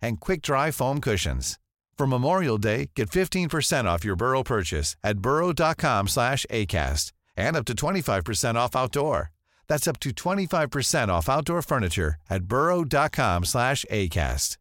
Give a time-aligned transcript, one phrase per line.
[0.00, 1.58] and quick-dry foam cushions.
[1.96, 7.64] For Memorial Day, get 15% off your Burrow purchase at burrow.com slash ACAST and up
[7.64, 9.30] to 25% off outdoor.
[9.66, 14.58] That's up to 25% off outdoor furniture at burrow.com slash ACAST.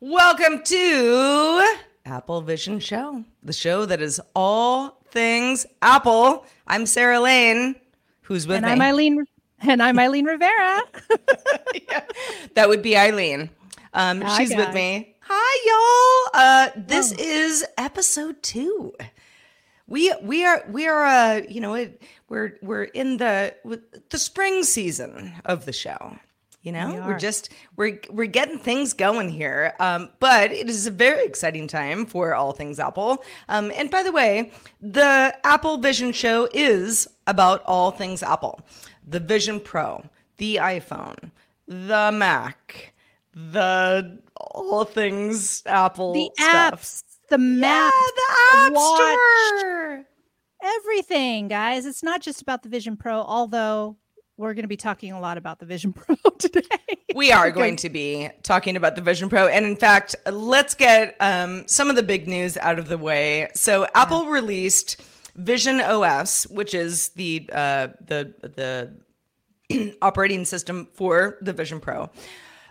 [0.00, 6.44] Welcome to Apple Vision Show, the show that is all things Apple.
[6.66, 7.76] I'm Sarah Lane,
[8.22, 8.86] who's with me and me.
[8.86, 9.24] I'm Eileen,
[9.60, 10.82] and I'm Eileen Rivera.
[12.54, 13.50] that would be Eileen.
[13.94, 15.14] Um, Hi, she's with me.
[15.22, 16.42] Hi, y'all.
[16.42, 18.94] Uh, this is episode two.
[19.86, 23.54] We we are we are uh you know it, we're we're in the
[24.10, 26.18] the spring season of the show.
[26.68, 29.72] You know, We are just we're we're getting things going here.
[29.80, 33.24] Um, but it is a very exciting time for all things Apple.
[33.48, 34.52] Um, and by the way,
[34.82, 38.60] the Apple Vision Show is about all things Apple.
[39.06, 40.04] The Vision Pro,
[40.36, 41.30] the iPhone,
[41.66, 42.92] the Mac,
[43.34, 46.74] the all things Apple The stuff.
[46.82, 49.18] apps, the maps, yeah, the App watch,
[49.58, 50.04] Store.
[50.62, 51.86] everything, guys.
[51.86, 53.96] It's not just about the Vision Pro, although
[54.38, 56.62] we're going to be talking a lot about the Vision Pro today.
[57.14, 59.48] We are going to be talking about the Vision Pro.
[59.48, 63.48] And in fact, let's get um, some of the big news out of the way.
[63.54, 65.02] So Apple released
[65.34, 68.32] Vision OS, which is the uh, the
[69.70, 72.10] the operating system for the Vision Pro.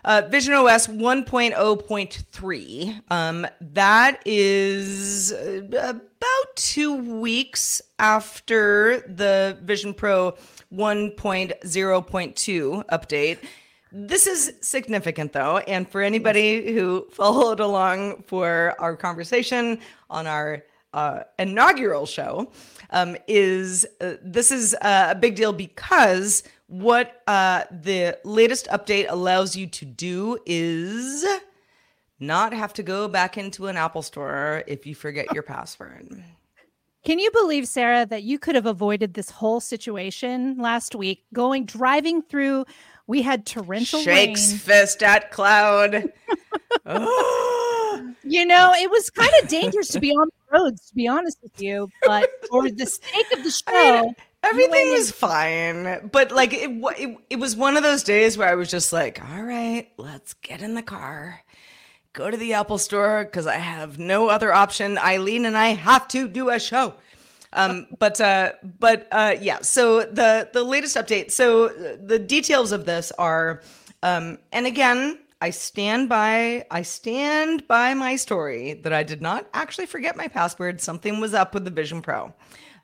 [0.04, 3.02] Uh, Vision OS 1.0.3.
[3.10, 10.36] Um, that is about two weeks after the Vision Pro
[10.72, 13.38] 1.0.2 update.
[13.90, 20.64] This is significant though, and for anybody who followed along for our conversation on our
[20.92, 22.50] uh, inaugural show,
[22.90, 29.06] um, is uh, this is uh, a big deal because what uh, the latest update
[29.08, 31.26] allows you to do is
[32.20, 36.22] not have to go back into an Apple store if you forget your password.
[37.04, 41.64] Can you believe, Sarah, that you could have avoided this whole situation last week going
[41.64, 42.66] driving through?
[43.06, 44.58] We had torrential Shakes rain.
[44.58, 46.12] fist at cloud.
[46.86, 47.54] Oh.
[48.24, 51.38] You know, it was kind of dangerous to be on the roads, to be honest
[51.42, 51.88] with you.
[52.04, 56.70] But for the sake of the show, I mean, everything was fine, but like it,
[56.98, 60.34] it, it was one of those days where I was just like, all right, let's
[60.34, 61.42] get in the car,
[62.12, 64.98] go to the Apple store because I have no other option.
[64.98, 66.94] Eileen and I have to do a show.
[67.52, 69.58] Um, but uh, but uh, yeah.
[69.62, 71.30] So the the latest update.
[71.30, 73.62] So the details of this are,
[74.02, 79.46] um, and again, I stand by I stand by my story that I did not
[79.54, 80.80] actually forget my password.
[80.80, 82.34] Something was up with the Vision Pro.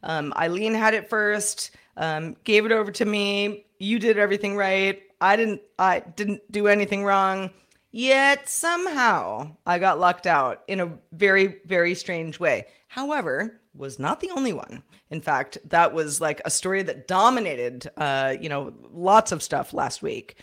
[0.05, 3.67] Um, Eileen had it first, um, gave it over to me.
[3.79, 5.03] You did everything right.
[5.21, 5.63] I didn't.
[5.79, 7.51] I didn't do anything wrong.
[7.91, 12.67] Yet somehow I got lucked out in a very, very strange way.
[12.89, 14.83] However, was not the only one.
[15.11, 19.73] In fact, that was like a story that dominated, uh, you know, lots of stuff
[19.73, 20.37] last week.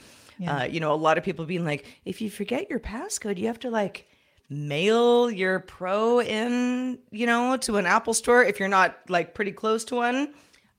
[0.47, 3.47] Uh, you know, a lot of people being like, if you forget your passcode, you
[3.47, 4.07] have to like
[4.51, 9.53] mail your pro in, you know, to an Apple store if you're not like pretty
[9.53, 10.33] close to one.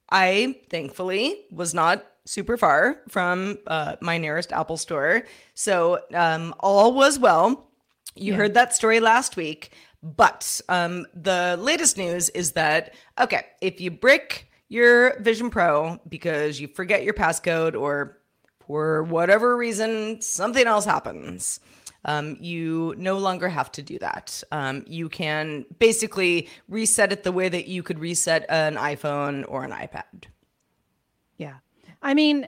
[0.09, 5.23] I thankfully was not super far from uh, my nearest Apple store.
[5.55, 7.67] So um, all was well.
[8.15, 9.71] You heard that story last week.
[10.03, 16.59] But um, the latest news is that, okay, if you brick your Vision Pro because
[16.59, 18.19] you forget your passcode or
[18.67, 21.61] for whatever reason something else happens,
[22.05, 24.43] um, you no longer have to do that.
[24.51, 29.63] Um, you can basically reset it the way that you could reset an iPhone or
[29.63, 30.25] an iPad.
[31.37, 31.55] Yeah.
[32.01, 32.47] I mean,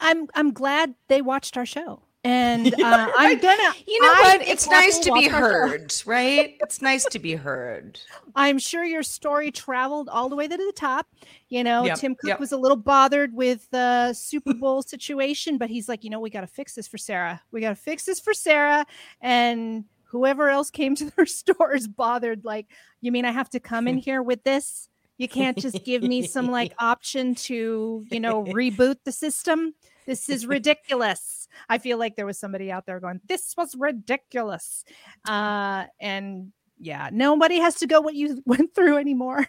[0.00, 3.74] I'm I'm glad they watched our show and uh, I'm gonna.
[3.86, 4.48] You know I what?
[4.48, 5.68] It's nice to be watched our show.
[5.68, 6.56] heard, right?
[6.60, 7.98] It's nice to be heard.
[8.34, 11.06] I'm sure your story traveled all the way to the top.
[11.48, 12.40] You know, Yep, Tim Cook yep.
[12.40, 16.30] was a little bothered with the Super Bowl situation, but he's like, you know, we
[16.30, 17.40] got to fix this for Sarah.
[17.50, 18.86] We got to fix this for Sarah.
[19.20, 22.44] And whoever else came to their store is bothered.
[22.44, 22.66] Like,
[23.00, 24.88] you mean I have to come in here with this?
[25.18, 29.74] You can't just give me some like option to, you know, reboot the system.
[30.06, 31.48] This is ridiculous.
[31.68, 34.84] I feel like there was somebody out there going, this was ridiculous.
[35.28, 39.46] Uh, and yeah, nobody has to go what you went through anymore.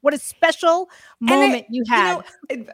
[0.00, 0.88] what a special
[1.20, 2.14] moment you had.
[2.18, 2.68] know, it-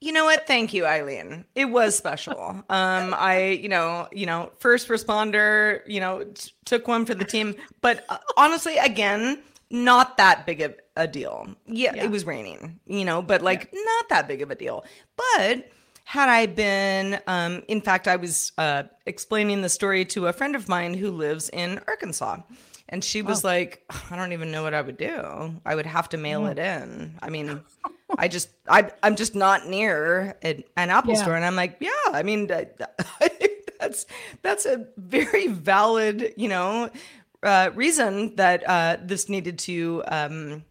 [0.00, 0.46] you know what?
[0.46, 1.46] Thank you, Eileen.
[1.54, 2.38] It was special.
[2.68, 7.24] Um, I, you know, you know, first responder, you know, t- took one for the
[7.24, 11.46] team, but uh, honestly, again, not that big of a deal.
[11.66, 12.04] Yeah, Yeah.
[12.04, 14.84] it was raining, you know, but like not that big of a deal.
[15.16, 15.70] But
[16.04, 20.54] had I been, um, in fact, I was uh, explaining the story to a friend
[20.54, 22.38] of mine who lives in Arkansas.
[22.90, 25.60] And she was like, I don't even know what I would do.
[25.64, 27.18] I would have to mail it in.
[27.22, 27.62] I mean,
[28.18, 31.22] I just, I, I'm just not near an, an Apple Yeah.
[31.22, 31.34] store.
[31.34, 32.66] And I'm like, yeah, I mean, I,
[33.20, 33.30] I
[33.80, 34.04] that's,
[34.42, 36.90] that's a very valid, you know,
[37.42, 40.64] uh, reason that uh, this needed to um,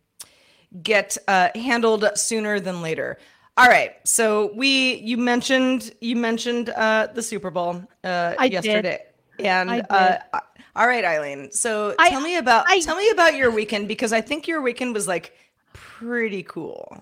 [0.82, 3.18] get uh, handled sooner than later.
[3.58, 3.96] All right.
[4.04, 8.66] So we, you mentioned, you mentioned uh, the Super Bowl uh, I did.
[8.66, 9.00] yesterday.
[9.40, 9.86] And I did.
[9.92, 10.40] uh,
[10.76, 11.52] all right, Eileen.
[11.52, 14.62] So I- tell me about I- tell me about your weekend because I think your
[14.62, 15.34] weekend was like
[15.74, 17.02] pretty cool.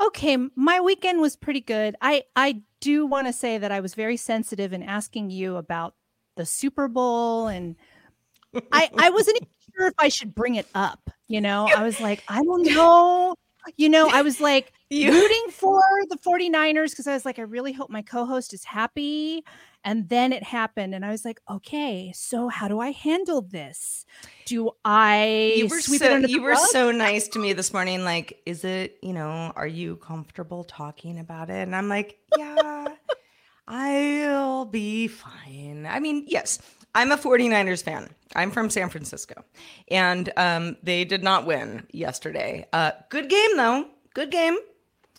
[0.00, 3.94] okay my weekend was pretty good i i do want to say that i was
[3.94, 5.94] very sensitive in asking you about
[6.36, 7.74] the super bowl and
[8.72, 12.00] i i wasn't even sure if i should bring it up you know i was
[12.00, 13.34] like i don't know
[13.76, 15.80] you know i was like rooting for
[16.10, 19.42] the 49ers because i was like i really hope my co-host is happy
[19.84, 24.04] and then it happened and i was like okay so how do i handle this
[24.46, 26.58] do i You were sweep so it under the you were rug?
[26.70, 28.04] so nice to me this morning.
[28.04, 29.52] Like, is it you know?
[29.56, 31.62] Are you comfortable talking about it?
[31.62, 32.88] And I'm like, yeah,
[33.68, 35.86] I'll be fine.
[35.88, 36.58] I mean, yes,
[36.94, 38.08] I'm a 49ers fan.
[38.34, 39.44] I'm from San Francisco,
[39.88, 42.66] and um, they did not win yesterday.
[42.72, 43.86] Uh, good game though.
[44.14, 44.56] Good game.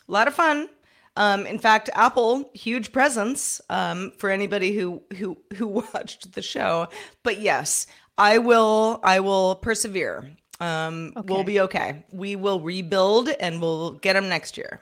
[0.07, 0.69] A lot of fun.
[1.15, 6.87] Um, in fact, Apple huge presence um, for anybody who who who watched the show.
[7.23, 7.87] But yes,
[8.17, 10.31] I will I will persevere.
[10.59, 12.05] Um, We'll be okay.
[12.11, 14.81] We will rebuild and we'll get them next year.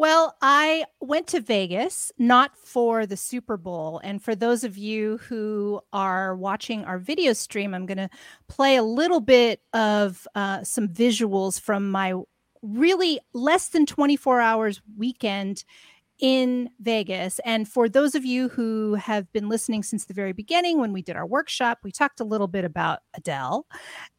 [0.00, 4.00] Well, I went to Vegas not for the Super Bowl.
[4.02, 8.08] And for those of you who are watching our video stream, I'm going to
[8.48, 12.14] play a little bit of uh, some visuals from my
[12.62, 15.64] really less than 24 hours weekend
[16.20, 17.40] in Vegas.
[17.44, 21.02] And for those of you who have been listening since the very beginning, when we
[21.02, 23.66] did our workshop, we talked a little bit about Adele.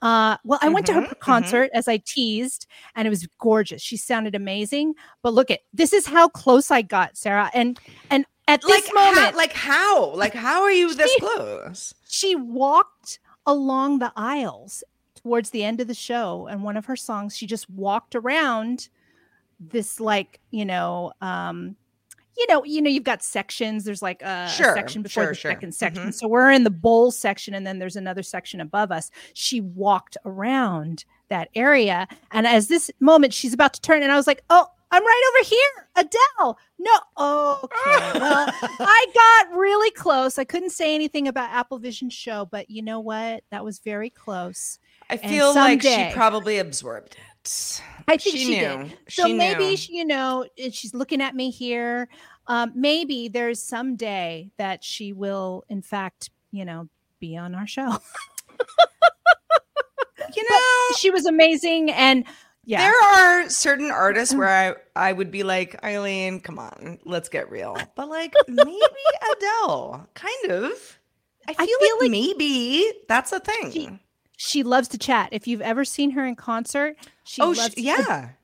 [0.02, 1.20] Uh, well, I went to her Mhm, mhm.
[1.20, 3.82] concert as I teased, and it was gorgeous.
[3.82, 4.96] She sounded amazing.
[5.22, 7.50] But look at this is how close I got, Sarah.
[7.54, 10.06] And and at Like this moment, how, like how?
[10.16, 11.94] Like how are you this She- close?
[12.08, 14.84] she walked along the aisles
[15.16, 18.90] towards the end of the show and one of her songs she just walked around
[19.60, 21.76] this like you know um
[22.38, 25.36] you know you know you've got sections there's like a, a section before sure, the
[25.36, 25.52] sure.
[25.52, 26.14] second section Mhm.
[26.14, 30.18] so we're in the bowl section and then there's another section above us she walked
[30.26, 34.44] around that area and as this moment she's about to turn and i was like
[34.50, 37.00] oh i'm right over here adele no
[37.64, 38.48] okay well
[38.80, 40.38] I got really close.
[40.40, 43.44] I couldn't say anything about Apple Vision show, but you know what?
[43.52, 44.80] That was very close.
[45.10, 47.20] I feel like she probably absorbed it.
[48.08, 48.84] I think she, knew.
[48.84, 48.98] did.
[49.10, 49.78] So She maybe knew.
[49.78, 52.08] she, you know, she's looking at me here.
[52.48, 57.68] Um, maybe there's some day that she will, in fact, you know, be on our
[57.68, 57.90] show.
[60.36, 62.26] you know, she was amazing, and
[62.64, 67.30] yeah, There are certain artists where I, I would be like, Eileen, come on, let's
[67.30, 67.76] get real.
[67.96, 68.78] But like maybe
[69.34, 71.00] Adele, kind of.
[71.48, 73.72] I feel, I feel like, like- maybe that's a thing.
[73.72, 74.00] She-
[74.44, 75.30] she loves to chat.
[75.32, 78.30] If you've ever seen her in concert, she oh, loves sh- to- yeah.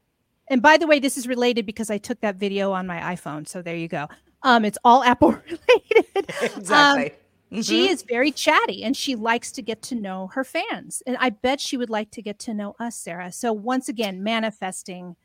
[0.50, 3.46] And by the way, this is related because I took that video on my iPhone.
[3.46, 4.08] So there you go.
[4.44, 6.06] Um, it's all Apple related.
[6.56, 7.12] Exactly.
[7.52, 7.90] Um, She Mhm.
[7.92, 11.02] is very chatty and she likes to get to know her fans.
[11.08, 13.32] And I bet she would like to get to know us, Sarah.
[13.32, 15.16] So once again, manifesting,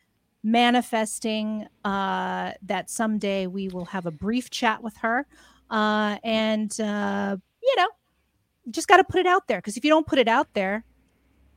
[0.43, 5.26] manifesting uh, that someday we will have a brief chat with her.
[5.71, 7.88] Uh, and, uh, you know,
[8.71, 10.85] just got to put it out there because if you don't put it out there,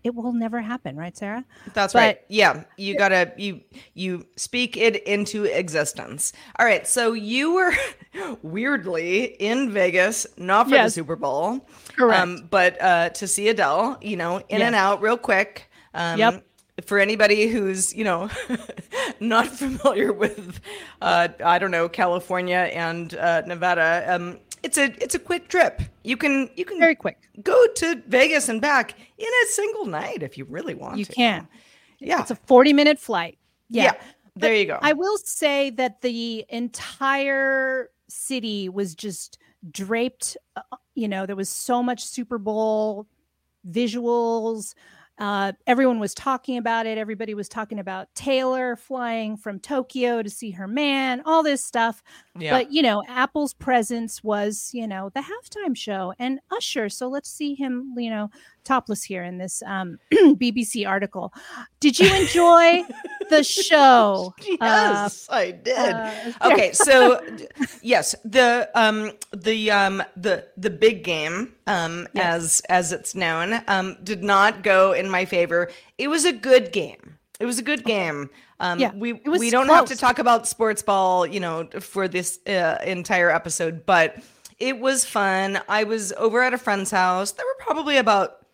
[0.04, 1.44] it will never happen, right, Sarah?
[1.74, 2.20] That's But- right.
[2.30, 3.62] Yeah, you gotta you
[3.96, 6.32] you speak it into existence.
[6.60, 6.88] All right.
[6.88, 7.74] So you were
[8.44, 12.50] weirdly in Vegas, not for the Super Bowl, Correct.
[12.50, 13.98] but uh, to see Adele.
[14.02, 15.70] You know, in and out real quick.
[15.94, 16.46] Um, Yep.
[16.86, 18.30] For anybody who's you know
[19.22, 20.60] not familiar with,
[21.02, 24.40] uh, I don't know, California and uh, Nevada, um,
[24.77, 25.82] it's a it's a quick trip.
[26.03, 27.17] You can you can Very quick.
[27.44, 31.12] go to Vegas and back in a single night if you really want You to.
[31.13, 31.48] can.
[32.00, 32.22] Yeah.
[32.22, 33.38] It's a 40 minute flight.
[33.70, 33.84] Yeah.
[33.84, 33.94] Yeah,
[34.36, 34.77] there you go.
[34.82, 39.38] I will say that the entire city was just
[39.72, 40.38] draped.
[40.55, 40.62] uh,
[40.94, 43.08] You know, there was so much Super Bowl
[43.67, 44.75] visuals.
[45.18, 46.98] Uh, everyone was talking about it.
[46.98, 52.04] Everybody was talking about Taylor flying from Tokyo to see her man, all this stuff.
[52.38, 52.52] yeah.
[52.52, 56.90] But, you know, Apple's presence was, you know, the halftime show and Usher.
[56.90, 58.30] So let's see him, you know,
[58.66, 61.34] topless here in this um, BBC article.
[61.80, 62.84] Did you enjoy
[63.30, 64.34] the show?
[64.62, 65.78] Uh, yes, I did.
[65.78, 66.12] uh,
[66.44, 67.22] okay, so
[67.82, 73.98] yes, the um the um the the big game um as as it's known um
[74.04, 75.70] did not go in my favor.
[75.98, 77.18] It was a good game.
[77.40, 78.30] It was a good game.
[78.60, 82.40] Um, Yeah, we we don't have to talk about sports ball, you know, for this
[82.48, 84.24] uh, entire episode, but
[84.60, 85.60] it was fun.
[85.68, 87.32] I was over at a friend's house.
[87.34, 88.45] There were probably about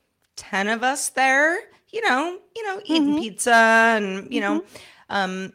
[0.42, 1.58] 10 of us there,
[1.94, 3.54] you know, you know, eating pizza
[3.98, 4.64] and, you know,
[5.10, 5.54] um,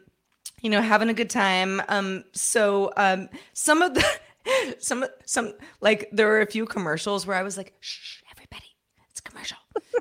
[0.61, 1.81] you know, having a good time.
[1.89, 4.05] Um, so um some of the
[4.79, 8.65] some of some like there were a few commercials where I was like, shh, everybody,
[9.11, 9.57] it's commercial.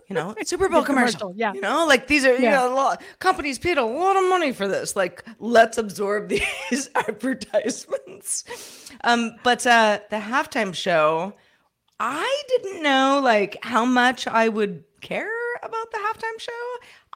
[0.08, 1.18] You know, Super Bowl commercial.
[1.18, 1.52] commercial, yeah.
[1.52, 2.52] You know, like these are you Yeah.
[2.56, 4.94] know, a lot companies paid a lot of money for this.
[4.96, 6.28] Like, let's absorb
[6.70, 8.44] these advertisements.
[9.04, 11.34] Um, but uh the halftime show,
[12.00, 15.28] I didn't know like how much I would care
[15.62, 16.52] about the halftime show.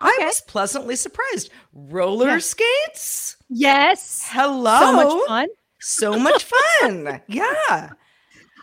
[0.01, 1.51] I was pleasantly surprised.
[1.73, 2.39] Roller Yeah.
[2.39, 3.37] skates?
[3.49, 4.27] yes.
[4.31, 4.81] Hello.
[4.81, 5.49] So much fun.
[5.81, 7.21] So much fun.
[7.29, 7.91] yeah.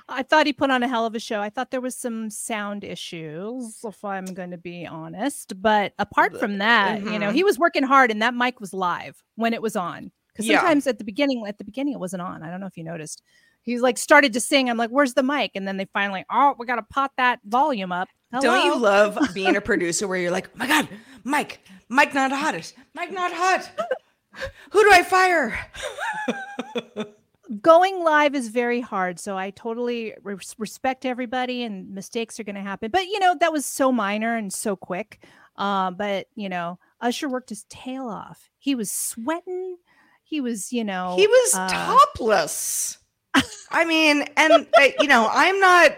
[0.09, 1.41] I thought he put on a hell of a show.
[1.41, 5.61] I thought there was some sound issues, if I'm going to be honest.
[5.61, 7.33] But apart from that, you know, mhm.
[7.33, 10.11] he was working hard, and that mic was live when it was on.
[10.31, 10.59] Because Yeah.
[10.59, 12.41] sometimes at the beginning, at the beginning, it wasn't on.
[12.41, 13.21] I don't know if you noticed.
[13.67, 14.69] He's like started to sing.
[14.69, 17.41] I'm like, "Where's the mic?" And then they finally, oh, we got to pot that
[17.45, 18.07] volume up.
[18.31, 20.87] Don't you love being a producer where you're like, oh my God,
[21.25, 21.59] Mike,
[21.89, 22.73] Mike not hot.
[22.93, 23.69] Mike not hot.
[24.71, 25.59] Who do I fire?
[27.61, 32.57] going live is very hard so i totally res- respect everybody and mistakes are going
[32.57, 35.23] to happen but you know that was so minor and so quick
[35.55, 39.77] uh, but you know usher worked his tail off he was sweating
[40.25, 42.97] he was you know He was uh, topless.
[43.71, 45.97] I mean, and uh, you know, I'm not.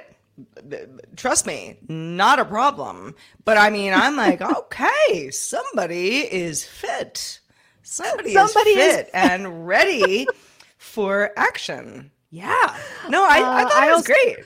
[1.15, 3.15] Trust me, not a problem.
[3.46, 7.39] But I mean, I'm like, okay, somebody is fit.
[7.84, 10.27] Somebody, Somebody is is fit and ready
[10.77, 12.12] for action.
[12.31, 12.77] Yeah.
[13.10, 14.38] No, I, I Uh, thought I it was also- great.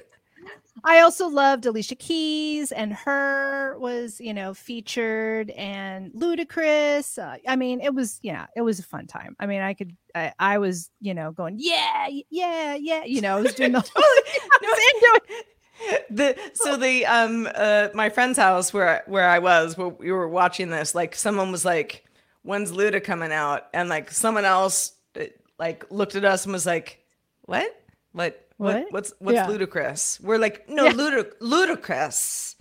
[0.83, 7.17] I also loved Alicia Keys and her was, you know, featured and Ludacris.
[7.17, 9.35] Uh, I mean, it was, yeah, it was a fun time.
[9.39, 13.03] I mean, I could, I, I was, you know, going, yeah, yeah, yeah.
[13.05, 14.03] You know, I was doing the whole
[16.09, 20.27] the so the um uh my friend's house where where I was where we were
[20.27, 22.05] watching this like someone was like
[22.43, 25.25] when's Luda coming out and like someone else uh,
[25.57, 27.03] like looked at us and was like
[27.41, 27.75] what
[28.11, 28.91] what what, What?
[28.93, 29.47] what's what's Yeah.
[29.47, 30.93] ludicrous we're like no Yeah.
[30.93, 32.55] ludic- ludicrous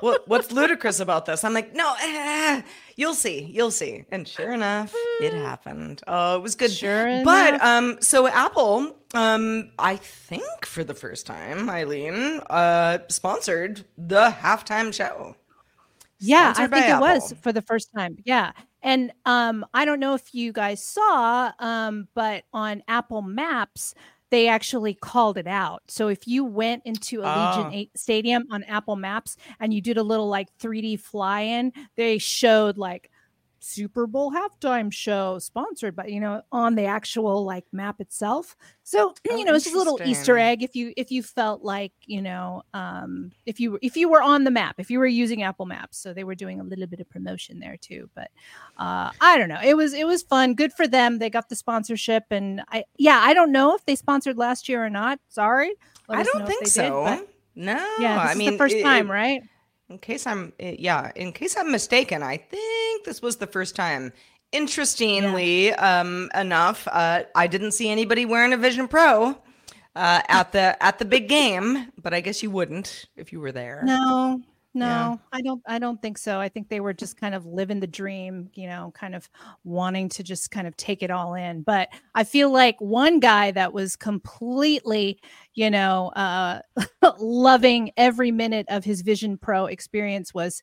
[0.00, 2.62] what what's ludicrous about this I'm like no eh,
[2.96, 7.54] you'll see you'll see and sure enough it happened oh it was good Sure but
[7.54, 7.62] enough.
[7.62, 14.92] um so Apple um I think for the first time Eileen uh sponsored the halftime
[14.92, 15.36] show
[16.18, 18.16] Yeah, I Sponsored think it was for the first time.
[18.24, 18.52] Yeah.
[18.82, 23.94] And um I don't know if you guys saw um but on Apple Maps
[24.32, 25.82] they actually called it out.
[25.88, 27.70] So if you went into Allegiant Ah.
[27.70, 32.16] 8 Stadium on Apple Maps and you did a little like 3D fly in, they
[32.16, 33.10] showed like
[33.62, 38.56] Super Bowl halftime show sponsored by you know on the actual like map itself.
[38.82, 41.62] So Oh, you know it's just a little Easter egg if you if you felt
[41.62, 45.06] like you know um if you if you were on the map if you were
[45.06, 45.98] using Apple Maps.
[45.98, 48.10] So they were doing a little bit of promotion there too.
[48.14, 48.30] But
[48.78, 49.60] uh I don't know.
[49.62, 50.54] It was it was fun.
[50.54, 51.18] Good for them.
[51.18, 54.84] They got the sponsorship and I yeah I don't know if they sponsored last year
[54.84, 55.20] or not.
[55.28, 55.72] Sorry.
[56.08, 59.12] I don't think did, so but no yeah, I mean the first it- time, it-
[59.12, 59.42] right?
[59.92, 63.76] In case I'm uh, yeah in case I'm mistaken I think this was the first
[63.76, 64.12] time
[64.50, 69.38] interestingly um enough uh I didn't see anybody wearing a Vision Pro
[69.94, 73.52] uh at the at the big game but I guess you wouldn't if you were
[73.52, 73.82] there.
[73.84, 74.40] No,
[74.74, 75.16] no, Yeah.
[75.32, 75.62] I don't.
[75.66, 76.40] I don't think so.
[76.40, 79.28] I think they were just kind of living the dream, you know, kind of
[79.64, 81.62] wanting to just kind of take it all in.
[81.62, 85.20] But I feel like one guy that was completely,
[85.54, 86.60] you know, uh,
[87.18, 90.62] loving every minute of his Vision Pro experience was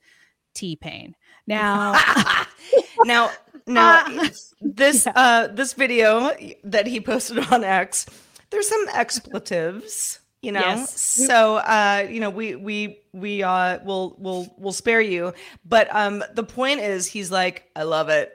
[0.56, 1.16] T Pain.
[1.48, 1.94] Now,
[3.04, 3.30] now,
[3.68, 4.30] now Uh,
[4.62, 5.14] this yeah.
[5.16, 6.32] uh this video
[6.64, 8.06] that he posted on X,
[8.50, 10.60] there's some expletives, you know.
[10.62, 11.00] Yes.
[11.00, 15.34] So uh, you know, we we we uh will will will spare you.
[15.66, 18.32] But um the point is he's like, I love it.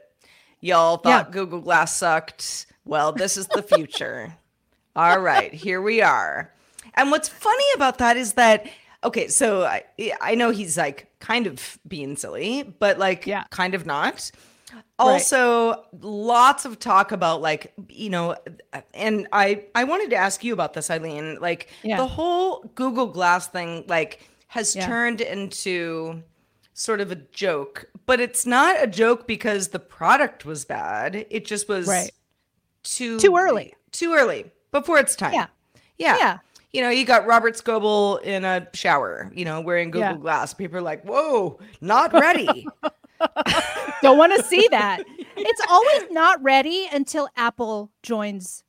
[0.61, 1.33] Y'all thought Yeah.
[1.33, 2.67] Google Glass sucked.
[2.85, 4.35] Well, this is the future.
[4.97, 6.53] All right, here we are.
[6.95, 8.67] And what's funny about that is that
[9.03, 9.83] okay, so I
[10.21, 13.45] I know he's like kind of being silly, but like Yeah.
[13.51, 14.31] kind of not.
[14.99, 18.37] Also, lots of talk about like you know,
[18.95, 21.39] and I I wanted to ask you about this, Eileen.
[21.41, 21.97] Like Yeah.
[21.97, 24.87] the whole Google Glass thing, like has Yeah.
[24.87, 26.23] turned into
[26.75, 31.27] sort of a joke, but it's not a joke because the product was bad.
[31.31, 32.11] It just was Right.
[32.83, 33.75] too Too early.
[33.93, 35.35] too early before it's time.
[35.35, 35.47] Yeah.
[35.99, 36.39] yeah, Yeah.
[36.73, 40.17] You know, you got Robert Scoble in a shower, you know, wearing Google.
[40.17, 40.53] Glass.
[40.55, 42.67] People are like, "Whoa, not ready."
[44.03, 45.03] don't want to see that.
[45.37, 48.63] It's always not ready until Apple joins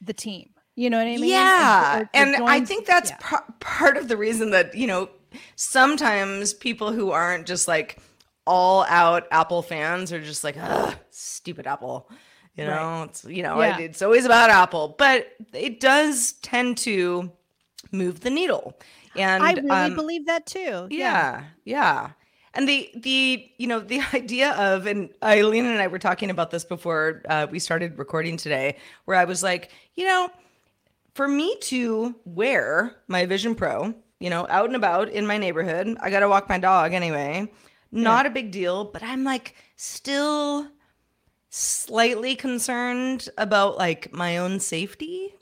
[0.00, 0.50] the team.
[0.74, 1.24] You know what I mean?
[1.30, 3.18] Yeah, Or- or and I think that's yeah.
[3.20, 5.10] par- part of the reason that you know
[5.56, 7.98] sometimes people who aren't just like
[8.46, 12.08] all out Apple fans are just like, Ugh, stupid Apple.
[12.56, 13.04] You know, Right.
[13.08, 13.78] it's you know, Yeah.
[13.78, 17.30] it- it's always about Apple, but it does tend to
[17.92, 18.78] move the needle.
[19.14, 20.86] And I really um, believe that too.
[20.90, 22.10] yeah, yeah.
[22.54, 26.50] And the the you know the idea of and Eileen and I were talking about
[26.50, 30.30] this before uh, we started recording today, where I was like, you know,
[31.14, 35.96] for me to wear my Vision Pro, you know, out and about in my neighborhood,
[36.00, 37.50] I got to walk my dog anyway.
[37.90, 40.66] Not a big deal, but I'm like still
[41.50, 45.34] slightly concerned about like my own safety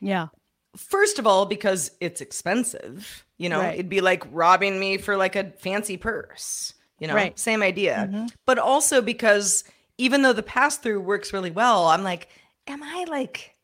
[0.00, 0.28] Yeah.
[0.76, 3.74] first of all because it's expensive you know Right.
[3.74, 7.38] it'd be like robbing me for like a fancy purse you know Right.
[7.38, 9.64] same idea but also because
[9.96, 12.28] even though the pass through works really well i'm like
[12.66, 13.54] am i like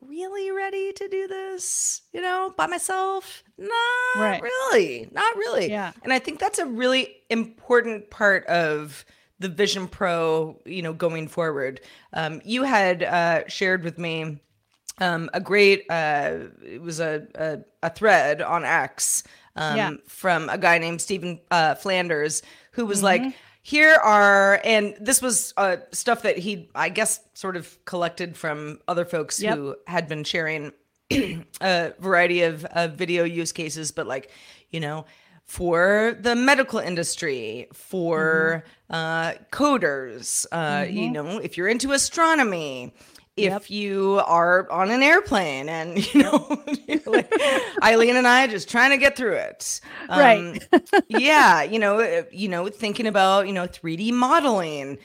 [0.00, 3.70] really ready to do this you know by myself not
[4.16, 4.42] Right.
[4.42, 5.92] really not really Yeah.
[6.04, 9.04] and i think that's a really important part of
[9.38, 11.80] the vision pro you know going forward
[12.12, 14.38] um, you had uh, shared with me
[14.98, 19.22] um, a great uh, it was a, a a thread on X
[19.56, 19.90] um, Yeah.
[20.06, 23.24] from a guy named Stephen uh, Flanders who was Mm-hmm.
[23.24, 28.36] like, here are and this was uh, stuff that he I guess sort of collected
[28.36, 29.56] from other folks Yep.
[29.56, 30.72] who had been sharing
[31.60, 34.30] a variety of, of video use cases, but like
[34.70, 35.04] you know.
[35.48, 42.92] For the medical industry, for uh, coders, uh, you know, if you're into astronomy,
[43.36, 46.62] if you are on an airplane and you know
[47.06, 47.32] like,
[47.82, 50.68] eileen and i just trying to get through it Um, Right.
[51.08, 54.98] yeah you know uh, you know thinking about you know 3d modeling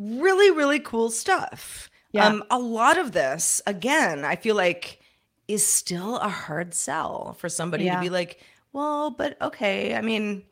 [0.00, 2.26] really really cool stuff Yeah.
[2.26, 5.00] um a lot of this again i feel like
[5.48, 7.96] is still a hard sell for somebody Yeah.
[7.96, 8.40] to be like
[8.72, 10.44] well but okay i mean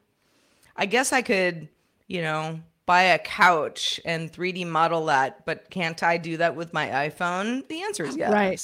[0.78, 1.68] I guess I could,
[2.06, 6.72] you know, buy a couch and 3D model that, but can't I do that with
[6.72, 7.66] my iPhone?
[7.68, 8.32] The answer is yes.
[8.32, 8.62] Right.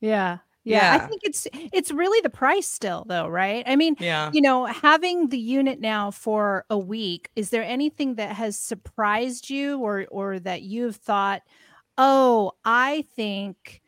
[0.00, 0.38] Yeah.
[0.64, 0.96] Yeah.
[0.96, 1.04] Yeah.
[1.04, 3.64] I think it's it's really the price still though, right?
[3.66, 4.30] I mean, Yeah.
[4.32, 9.50] you know, having the unit now for a week, is there anything that has surprised
[9.50, 11.42] you or or that you've thought,
[11.98, 13.82] "Oh, I think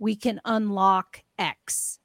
[0.00, 1.97] we can unlock X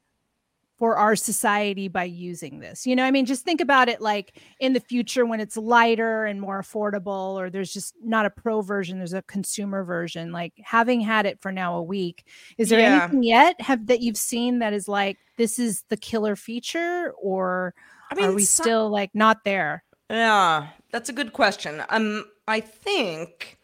[0.78, 4.40] for our society by using this." You know, I mean, just think about it like
[4.60, 8.60] in the future when it's lighter and more affordable or there's just not a pro
[8.62, 10.32] version, there's a consumer version.
[10.32, 12.26] Like having had it for now a week,
[12.58, 13.02] is there Yeah.
[13.04, 17.74] anything yet have that you've seen that is like this is the killer feature or
[18.10, 19.84] I mean, are we some- still like not there?
[20.10, 21.82] Yeah, that's a good question.
[21.88, 23.58] Um, I think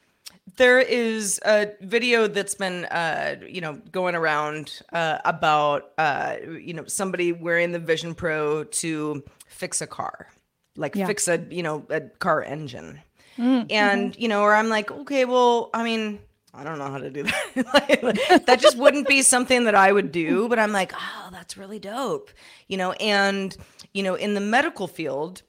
[0.60, 6.74] there is a video that's been, uh, you know, going around uh, about, uh, you
[6.74, 10.28] know, somebody wearing the Vision Pro to fix a car,
[10.76, 11.06] like Yeah.
[11.06, 13.00] fix a, you know, a car engine.
[13.38, 16.18] Mm, and you know or i'm like okay well i mean
[16.52, 19.90] i don't know how to do that Like, that just wouldn't be something that i
[19.90, 22.30] would do but i'm like oh that's really dope
[22.66, 23.56] you know and
[23.94, 25.42] you know in the medical field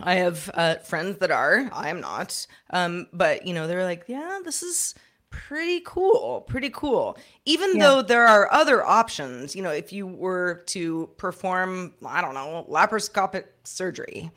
[0.00, 4.04] i have uh, friends that are i am not um, but you know they're like
[4.08, 4.94] yeah this is
[5.30, 6.40] pretty cool.
[6.48, 7.18] Pretty cool.
[7.44, 7.84] Even Yeah.
[7.84, 12.66] though there are other options, you know, if you were to perform, I don't know,
[12.66, 14.30] laparoscopic surgery,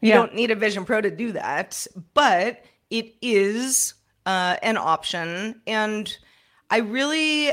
[0.00, 0.14] you Yeah.
[0.14, 3.92] don't need a Vision Pro to do that, but it is
[4.24, 5.60] uh, an option.
[5.66, 6.16] And
[6.70, 7.50] I really,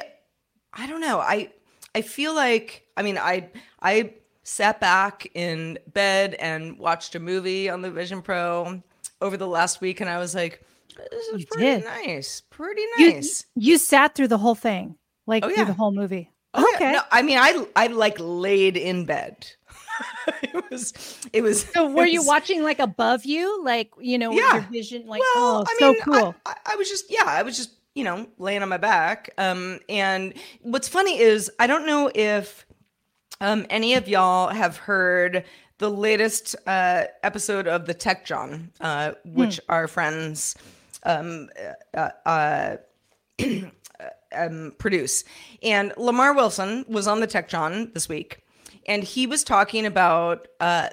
[0.73, 1.19] I don't know.
[1.19, 1.51] I
[1.93, 3.49] I feel like I mean I
[3.81, 4.13] I
[4.45, 8.81] sat back in bed and watched a movie on the Vision Pro
[9.19, 10.63] over the last week, and I was like,
[11.11, 11.83] "This is You pretty did.
[11.83, 15.91] nice, pretty You, nice." you sat through the whole thing, like Oh, through the whole
[15.91, 16.31] movie.
[16.53, 16.75] Oh, yeah.
[16.77, 16.91] okay.
[16.93, 19.45] No, I mean, I I like laid in bed.
[20.43, 20.93] it was
[21.33, 21.63] it was.
[21.63, 24.53] so were it you was- watching like above you, like you know, with Yeah.
[24.53, 26.35] your vision, like well, oh, I so mean, cool.
[26.45, 29.29] I, I was just, yeah, I was just, you know, laying on my back.
[29.37, 32.64] Um, and what's funny is I don't know if
[33.41, 35.43] um any of y'all have heard
[35.77, 40.55] the latest uh episode of the Tech Jawn, uh, which our friends
[41.03, 41.49] um
[41.95, 42.77] uh, uh
[44.35, 45.23] um, produce.
[45.63, 48.43] And Lamarr Wilson was on the Tech Jawn this week,
[48.85, 50.89] and he was talking about uh,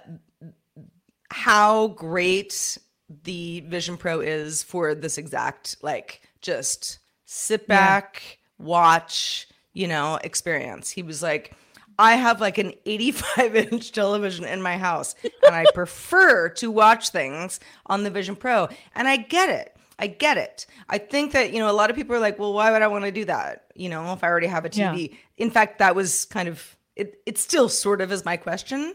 [1.31, 2.79] how great
[3.25, 10.91] the Vision Pro is for this exact like just sit back, watch, you know, experience.
[10.91, 11.55] He was like,
[11.99, 17.11] I have like an 85 inch television in my house, and I prefer to watch
[17.11, 18.69] things on the Vision Pro.
[18.95, 19.77] And I get it.
[19.99, 20.67] I get it.
[20.89, 22.89] I think that, you know, a lot of people are like, well, why would I
[22.89, 23.67] want to do that?
[23.77, 24.93] You know, if I already have a Yeah.
[24.95, 25.17] TV.
[25.37, 28.95] In fact, that was kind of it, it still sort of is my question.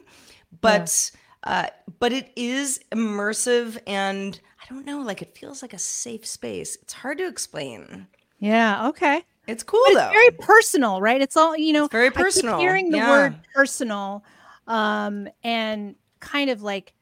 [0.62, 1.12] But
[1.44, 1.68] uh,
[2.00, 6.78] but it is immersive and I don't know, like it feels like a safe space.
[6.82, 8.08] It's hard to explain.
[8.40, 8.90] Yeah.
[8.90, 9.24] Okay.
[9.48, 10.00] It's cool But though.
[10.08, 11.22] it's very personal, right?
[11.22, 11.86] It's all you know.
[11.86, 13.10] It's very personal, hearing the yeah.
[13.10, 14.24] word personal,
[14.68, 16.94] um, and kind of like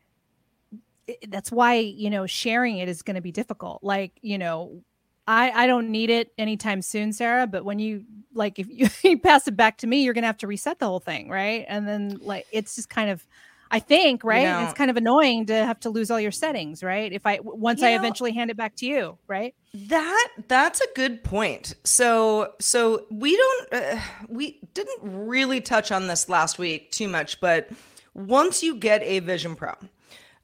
[1.27, 3.84] that's why you know sharing it is going to be difficult.
[3.84, 4.84] Like you know,
[5.27, 7.47] I I don't need it anytime soon, Sarah.
[7.47, 10.27] But when you like, if you, you pass it back to me, you're going to
[10.27, 11.65] have to reset the whole thing, right?
[11.67, 13.25] And then like it's just kind of.
[13.71, 14.43] I think, right?
[14.43, 17.12] know- it's kind of annoying to have to lose all your settings, right?
[17.12, 19.54] If I once I know- eventually hand it back to you, right?
[19.73, 21.75] That that's a good point.
[21.84, 23.99] So so we don't uh,
[24.30, 27.69] we didn't really touch on this last week too much, but
[28.13, 29.73] once you get a Vision Pro,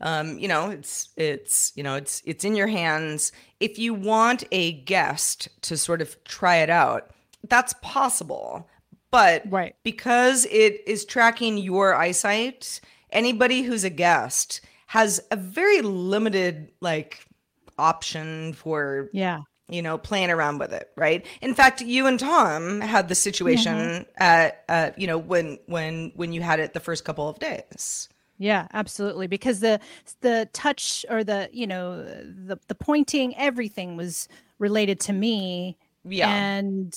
[0.01, 3.31] um, you know it's it's you know it's it's in your hands.
[3.59, 7.11] If you want a guest to sort of try it out,
[7.47, 8.67] that's possible.
[9.11, 9.75] But Right.
[9.83, 12.79] because it is tracking your eyesight,
[13.11, 17.25] anybody who's a guest has a very limited like
[17.77, 19.39] option for Yeah.
[19.69, 23.75] you know playing around with it right in fact you and tom had the situation
[23.75, 24.03] Mm-hmm.
[24.17, 28.09] at uh you know when when when you had it the first couple of days
[28.37, 29.27] Yeah, absolutely.
[29.27, 29.79] Because the
[30.21, 35.77] the touch or the you know the the pointing, everything was related to me.
[36.03, 36.27] Yeah.
[36.33, 36.91] and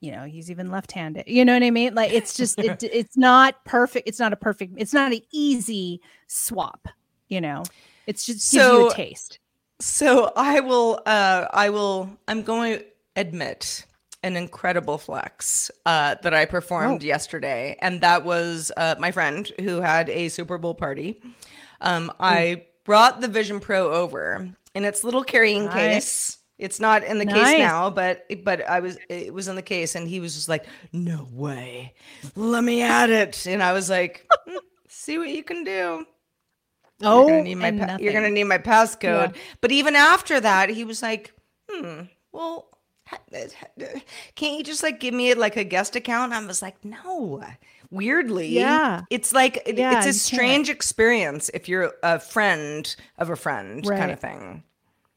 [0.00, 1.24] you know he's even left-handed.
[1.26, 1.94] You know what I mean?
[1.94, 4.08] Like it's just it, it's not perfect.
[4.08, 4.74] It's not a perfect.
[4.78, 6.88] It's not an easy swap.
[7.28, 7.62] You know,
[8.06, 9.38] it's just gives you a So- taste.
[9.80, 12.84] so i will uh i will i'm going to
[13.16, 13.86] admit
[14.22, 17.06] an incredible flex uh that i performed Oh.
[17.06, 21.22] yesterday and that was uh my friend who had a super bowl party
[21.80, 25.74] um i brought the vision pro over in its little carrying Nice.
[25.74, 27.50] case it's not in the Nice.
[27.50, 30.48] case now but but i was it was in the case and he was just
[30.48, 31.94] like no way
[32.36, 34.56] let me at it and i was like "Hmm,
[34.88, 36.04] see what you can do
[37.02, 39.34] Oh, you're gonna need my pa- you're gonna need my passcode.
[39.62, 41.32] But even after that, he was like,
[41.70, 42.68] "Hmm, well,
[44.34, 47.42] can't you just like give me like a guest account?" I was like, "No."
[47.90, 49.02] Weirdly, Yeah.
[49.10, 50.16] it's like it- Yeah, it's a you can't.
[50.16, 54.62] strange experience if you're a friend of a friend, kind of thing.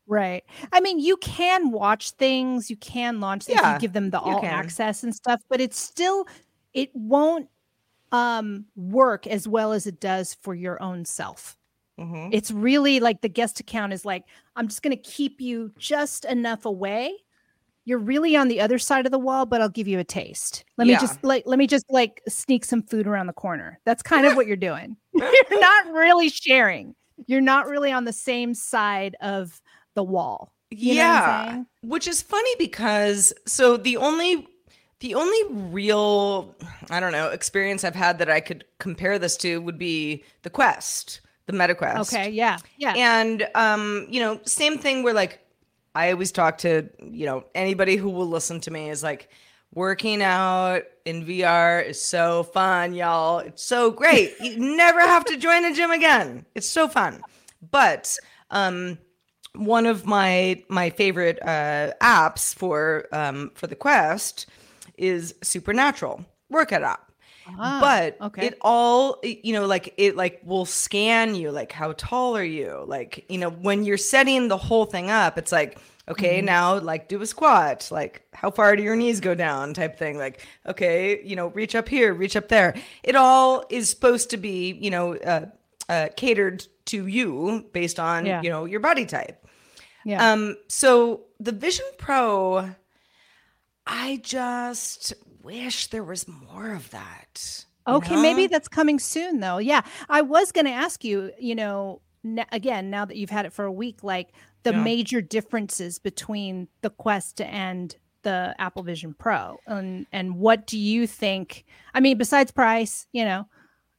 [0.08, 0.44] Right.
[0.74, 4.20] I mean, you can watch things, you can launch things, Yeah, you give them the
[4.20, 4.52] all can.
[4.52, 6.28] access and stuff, but it's still
[6.74, 7.48] it won't
[8.12, 11.58] um work as well as it does for your own self.
[11.98, 12.34] Mhm.
[12.34, 16.26] It's really like the guest account is like, I'm just going to keep you just
[16.26, 17.14] enough away.
[17.86, 20.66] You're really on the other side of the wall, but I'll give you a taste.
[20.78, 20.88] Let Yeah.
[20.88, 23.80] me just like, let me just like sneak some food around the corner.
[23.86, 24.98] That's kind of what you're doing.
[25.14, 26.96] you're not really sharing.
[27.28, 29.62] You're not really on the same side of
[29.96, 30.54] the wall.
[30.70, 34.48] You know what I'm yeah, which is funny because so the only
[35.04, 36.56] the only real
[36.90, 40.50] I don't know experience I've had that I could compare this to would be the
[40.50, 42.14] Quest, the MetaQuest.
[42.14, 42.30] Okay.
[42.30, 42.58] Yeah.
[42.78, 42.94] Yeah.
[42.96, 45.46] And um, you know, same thing where like
[45.94, 49.30] I always talk to, you know, anybody who will listen to me is like
[49.76, 53.40] working out in VR is so fun, y'all.
[53.40, 54.34] It's so great.
[54.40, 56.46] you never have to join a gym again.
[56.56, 57.22] It's so fun.
[57.72, 58.18] But
[58.52, 58.98] um
[59.56, 64.48] one of my my favorite uh, apps for um, for the Quest
[64.98, 67.12] is Supernatural workout app.
[67.60, 68.48] Ah, but okay.
[68.48, 72.86] it all you know like it like will scan you like how tall are you
[72.88, 76.46] like you know when you're setting the whole thing up it's like okay Mm-hmm.
[76.46, 80.18] now like do a squat like how far do your knees go down type thing
[80.18, 84.38] like okay you know reach up here reach up there it all is supposed to
[84.38, 85.46] be you know uh,
[85.90, 88.42] uh, catered to you based on Yeah.
[88.42, 89.43] you know your body type
[90.06, 90.32] yeah.
[90.34, 92.70] um, so the Vision Pro,
[93.86, 97.66] I just wish there was more of that.
[97.88, 99.58] Okay, maybe that's coming soon though.
[99.58, 99.82] Yeah.
[100.10, 103.52] I was going to ask you, you know, n- again, now that you've had it
[103.52, 104.30] for a week, like
[104.64, 104.84] the Yeah.
[104.84, 109.58] major differences between the Quest and the Apple Vision Pro.
[109.68, 111.66] And and what do you think?
[111.94, 113.48] I mean, besides price, you know.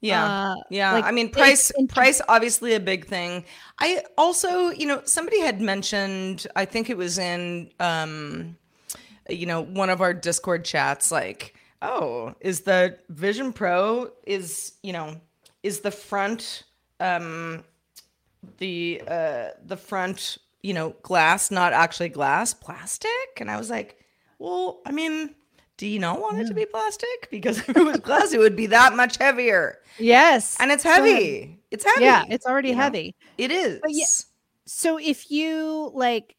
[0.04, 0.52] Yeah.
[0.52, 0.92] uh, yeah.
[0.92, 3.44] like, I mean, price, price, obviously a big thing.
[3.78, 8.56] I also, you know, somebody had mentioned, I think it was in, um,
[9.28, 14.92] you know, one of our Discord chats, like, oh, is the Vision Pro is, you
[14.92, 15.20] know,
[15.62, 16.64] is the front,
[17.00, 17.64] um,
[18.58, 23.10] the, uh, the front, you know, glass, not actually glass, plastic?
[23.38, 23.98] And I was like,
[24.38, 25.34] well, I mean,
[25.76, 27.28] do you not want it to be plastic?
[27.30, 29.80] Because if it was glass, it would be that much heavier.
[29.98, 30.56] Yes.
[30.60, 31.60] And it's heavy.
[31.70, 32.04] It's heavy.
[32.04, 32.82] Yeah, it's already you know?
[32.82, 33.14] heavy.
[33.38, 33.80] It is.
[33.86, 34.06] Yeah-
[34.66, 36.36] So if you like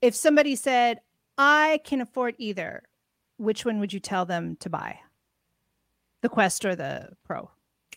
[0.00, 1.00] if somebody said,
[1.38, 2.82] "I can afford either,"
[3.38, 5.00] which one would you tell them to buy?
[6.20, 7.50] The Quest or the Pro?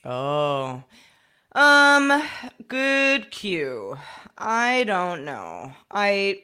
[0.04, 0.84] Oh.
[1.54, 2.24] Um,
[2.68, 3.98] good cue.
[4.38, 5.74] I don't know.
[5.92, 6.42] I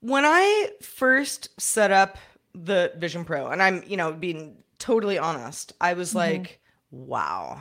[0.00, 2.18] when I first set up
[2.64, 7.60] the Vision Pro, and I'm, you know, being totally honest, I was like, wow,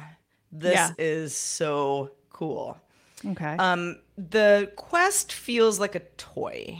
[0.51, 0.91] this Yeah.
[0.97, 2.77] is so cool.
[3.25, 3.55] Okay.
[3.57, 6.77] Um, the Quest feels like a toy.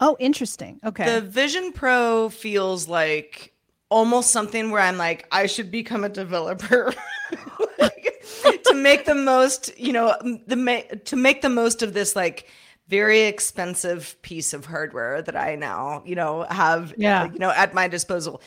[0.00, 0.80] oh, interesting.
[0.84, 1.04] Okay.
[1.14, 3.52] The Vision Pro feels like
[3.90, 6.94] almost something where I'm like, I should become a developer
[7.78, 8.22] Like,
[8.66, 10.14] to make the most, you know,
[10.46, 12.46] the to make the most of this like
[12.88, 17.30] very expensive piece of hardware that I now, you know, have, Yeah.
[17.32, 18.40] you know, at my disposal.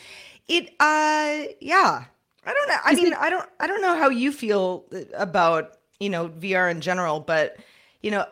[0.47, 2.06] It, uh, yeah,
[2.45, 2.77] I don't know.
[2.84, 6.82] I mean, I don't, I don't know how you feel about, you know, VR in
[6.82, 7.58] general, but
[8.01, 8.25] you know,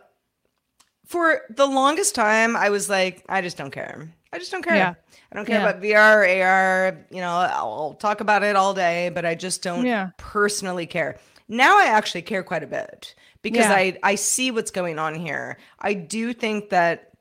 [1.05, 4.11] for the longest time, I was like, I just don't care.
[4.31, 4.75] I just don't care.
[4.75, 4.93] Yeah.
[5.31, 5.69] I don't care Yeah.
[5.69, 6.97] about VR, AR.
[7.11, 10.09] You know, I'll, I'll talk about it all day, but I just don't Yeah.
[10.17, 11.17] personally care.
[11.47, 13.73] Now I actually care quite a bit because Yeah.
[13.73, 15.57] I I see what's going on here.
[15.79, 17.11] I do think that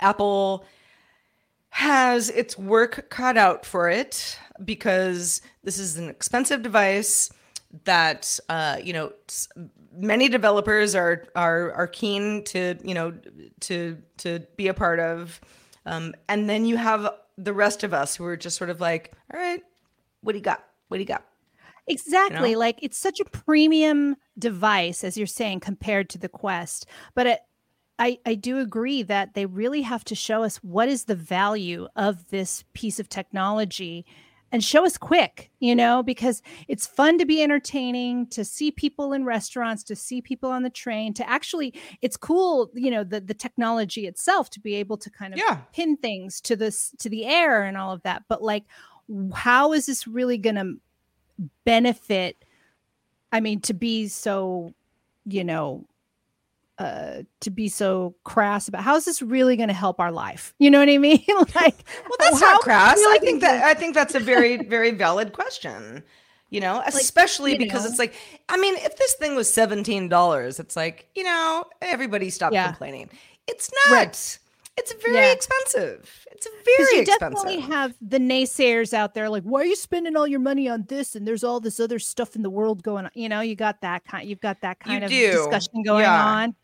[0.00, 0.64] Apple
[1.70, 7.30] has its work cut out for it because this is an expensive device
[7.84, 9.12] that uh, you know
[9.92, 13.12] many developers are are are keen to you know
[13.60, 15.40] to to be a part of
[15.86, 19.12] um, and then you have the rest of us who are just sort of like
[19.32, 19.62] all right
[20.22, 21.24] what do you got what do you got
[21.88, 22.52] Exactly.
[22.52, 22.58] know?
[22.58, 26.86] Like it's such a premium device, as you're saying, compared to the Quest.
[27.14, 27.40] But it,
[27.98, 31.88] I, I do agree that they really have to show us what is the value
[31.96, 34.06] of this piece of technology
[34.50, 39.12] and show us quick, you know, because it's fun to be entertaining, to see people
[39.12, 43.20] in restaurants, to see people on the train, to actually, it's cool, you know, the,
[43.20, 45.58] the technology itself to be able to kind of Yeah.
[45.74, 48.22] pin things to this, to the air and all of that.
[48.26, 48.64] But like,
[49.34, 50.76] how is this really going to
[51.64, 52.44] benefit
[53.32, 54.72] i mean to be so
[55.24, 55.84] you know
[56.78, 60.54] uh to be so crass about how is this really going to help our life
[60.58, 63.64] you know what i mean like well that's how not crass really i think that
[63.64, 66.02] i think that's a very very valid question
[66.50, 67.90] you know especially you because know.
[67.90, 68.14] it's like
[68.48, 72.66] i mean if this thing was $17 it's like you know everybody stop Yeah.
[72.68, 73.10] complaining
[73.46, 74.38] it's not Right.
[74.78, 75.32] It's very Yeah.
[75.32, 79.76] expensive it's very you expensive definitely have the naysayers out there like why are you
[79.76, 82.82] spending all your money on this and there's all this other stuff in the world
[82.82, 85.32] going on you know you got that kind you've got that kind of do.
[85.32, 86.24] discussion going Yeah.
[86.24, 86.54] on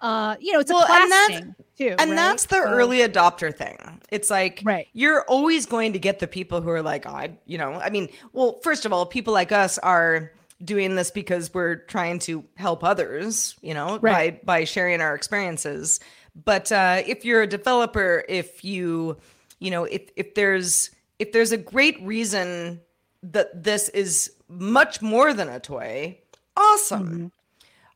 [0.00, 2.16] uh you know it's Well, a class and that's- thing too and right?
[2.16, 3.78] that's the So- early adopter thing
[4.10, 4.86] it's like Right.
[4.92, 8.08] you're always going to get the people who are like i you know i mean
[8.32, 10.32] well first of all people like us are
[10.64, 14.40] doing this because we're trying to help others you know Right.
[14.46, 16.00] by by sharing our experiences
[16.44, 19.16] but uh if you're a developer if you
[19.58, 22.80] you know if if there's if there's a great reason
[23.22, 26.18] that this is much more than a toy
[26.56, 27.32] awesome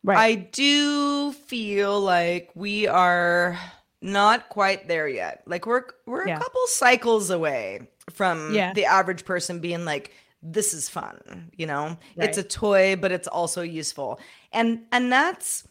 [0.03, 3.59] right I do feel like we are
[4.03, 5.43] not quite there yet.
[5.47, 6.37] Like we're we're Yeah.
[6.37, 8.73] a couple cycles away from Yeah.
[8.73, 11.99] the average person being like this is fun, you know?
[12.17, 14.19] It's a toy but it's also useful.
[14.53, 15.65] And and that's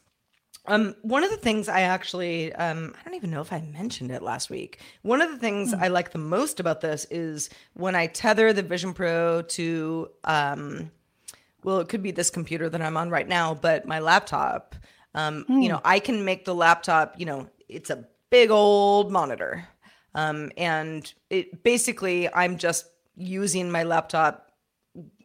[0.69, 4.11] Um, one of the things I actually, um, I don't even know if I mentioned
[4.11, 4.79] it last week.
[5.01, 8.61] One of the things I like the most about this is when I tether the
[8.61, 10.91] Vision Pro to, um,
[11.63, 14.75] well, it could be this computer that I'm on right now, but my laptop.
[15.15, 17.15] Um, You know, I can make the laptop.
[17.19, 19.67] You know, it's a big old monitor,
[20.13, 22.85] um, and it basically I'm just
[23.17, 24.51] using my laptop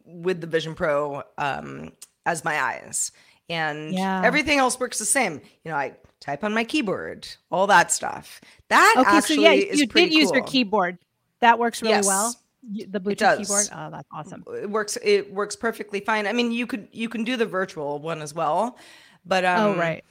[0.05, 1.91] with the Vision Pro um,
[2.25, 3.11] as my eyes,
[3.49, 4.21] and Yeah.
[4.23, 5.41] everything else works the same.
[5.63, 8.41] You know, I type on my keyboard, all that stuff.
[8.69, 10.97] That Okay, so yeah, you pretty did use your keyboard.
[11.41, 12.05] That works really Yes.
[12.05, 12.35] well.
[12.67, 13.67] The Bluetooth keyboard.
[13.71, 14.43] Oh, that's awesome.
[14.55, 14.97] It works.
[15.03, 16.25] It works perfectly fine.
[16.25, 18.79] I mean, you could you can do the virtual one as well,
[19.23, 20.03] but um, oh, right.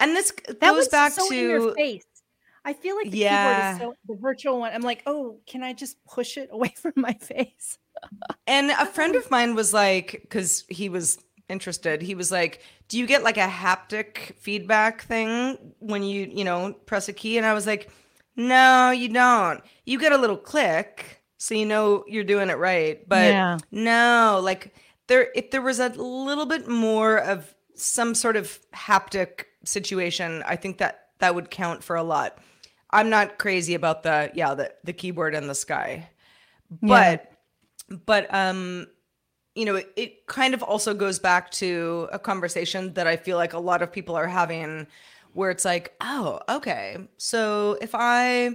[0.00, 2.04] And this That goes back so to face.
[2.64, 3.74] I feel like the Yeah.
[3.74, 4.72] keyboard is so the virtual one.
[4.72, 7.78] I'm like, oh, can I just push it away from my face?
[8.46, 12.98] And a friend of mine was like, because he was interested, he was like, Do
[12.98, 17.36] you get like a haptic feedback thing when you, you know, press a key?
[17.38, 17.90] And I was like,
[18.36, 19.62] No, you don't.
[19.84, 23.06] You get a little click, so you know you're doing it right.
[23.08, 23.58] But Yeah.
[23.70, 24.74] no, like
[25.06, 30.56] there if there was a little bit more of some sort of haptic situation, I
[30.56, 32.38] think that that would count for a lot.
[32.90, 36.08] I'm not crazy about the yeah, the the keyboard in the sky.
[36.82, 37.30] But
[38.06, 38.86] but um
[39.58, 43.36] you know it, it kind of also goes back to a conversation that i feel
[43.36, 44.86] like a lot of people are having
[45.32, 46.96] where it's like oh okay.
[47.18, 48.50] So if i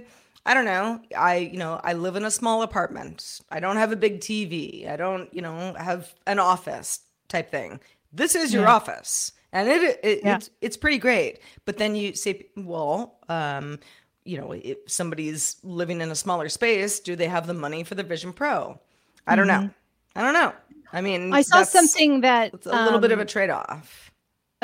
[0.46, 3.40] i don't know i you know i live in a small apartment.
[3.50, 7.80] I don't have a big tv i don't you know have an office type thing.
[8.12, 8.74] This is your Yeah.
[8.78, 9.32] office.
[9.52, 10.36] And it, it Yeah.
[10.36, 11.40] it's it's pretty great.
[11.66, 13.78] But then you say well um
[14.24, 17.94] you know if somebody's living in a smaller space do they have the money for
[17.94, 18.78] the vision pro?
[19.26, 19.70] I don't know.
[20.16, 20.52] I don't know
[20.94, 21.34] i mean.
[21.34, 24.12] I saw something that it's a little bit of a um, trade-off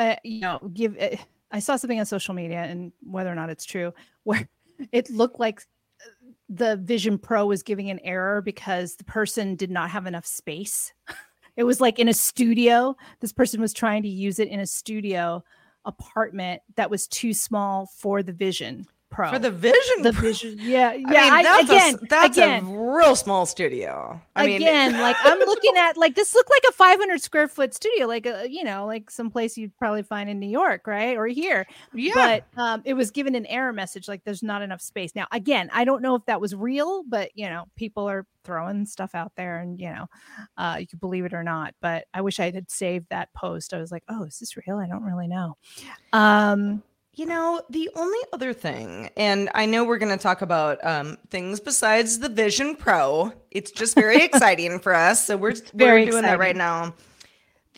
[0.01, 0.97] uh, you know, give.
[0.99, 1.17] Uh,
[1.51, 4.47] I saw something on social media, and whether or not it's true, where
[4.91, 5.61] it looked like
[6.01, 6.09] uh,
[6.49, 10.93] the Vision Pro was giving an error because the person did not have enough space.
[11.57, 12.95] It was like in a studio.
[13.19, 15.43] This person was trying to use it in a studio
[15.83, 19.29] apartment that was too small for the Vision Pro.
[19.29, 21.05] for the vision the Vision, yeah, I yeah.
[21.05, 24.21] mean, I, that's, again, a, that's again, a real small studio.
[24.35, 27.73] I mean again like i'm looking at like this looked like a 500 square foot
[27.73, 31.27] studio like a you know like someplace you'd probably find in new york right or
[31.27, 31.67] here.
[31.93, 32.13] Yeah.
[32.55, 35.13] But um it was given an error message like there's not enough space.
[35.15, 38.85] Now again i don't know if that was real but you know people are throwing
[38.85, 40.07] stuff out there and you know
[40.57, 43.73] uh you can believe it or not but i wish i had saved that post.
[43.73, 44.77] I was like oh is this real?
[44.77, 45.57] I don't really know.
[46.13, 50.83] Um You know, the only other thing, and I know we're going to talk about
[50.85, 53.33] um, things besides the Vision Pro.
[53.51, 55.25] It's just very exciting for us.
[55.25, 56.93] So we're, very we're doing that right now.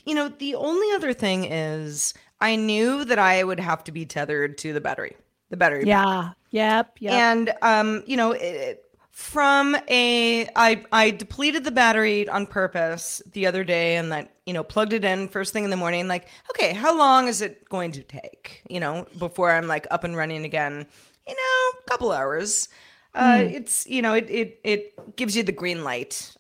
[0.06, 4.06] You know, the only other thing is I knew that I would have to be
[4.06, 5.16] tethered to the battery,
[5.50, 5.86] the battery.
[5.88, 8.84] yeah yep yep And um, you know, it,
[9.24, 14.54] from a I I depleted the battery on purpose the other day and that, you
[14.54, 17.68] know, plugged it in first thing in the morning like, okay, how long is it
[17.70, 20.86] going to take, you know, before I'm like up and running again?
[21.26, 22.68] You know, a couple hours.
[23.16, 26.36] Uh it's, you know, it it it gives you the green light.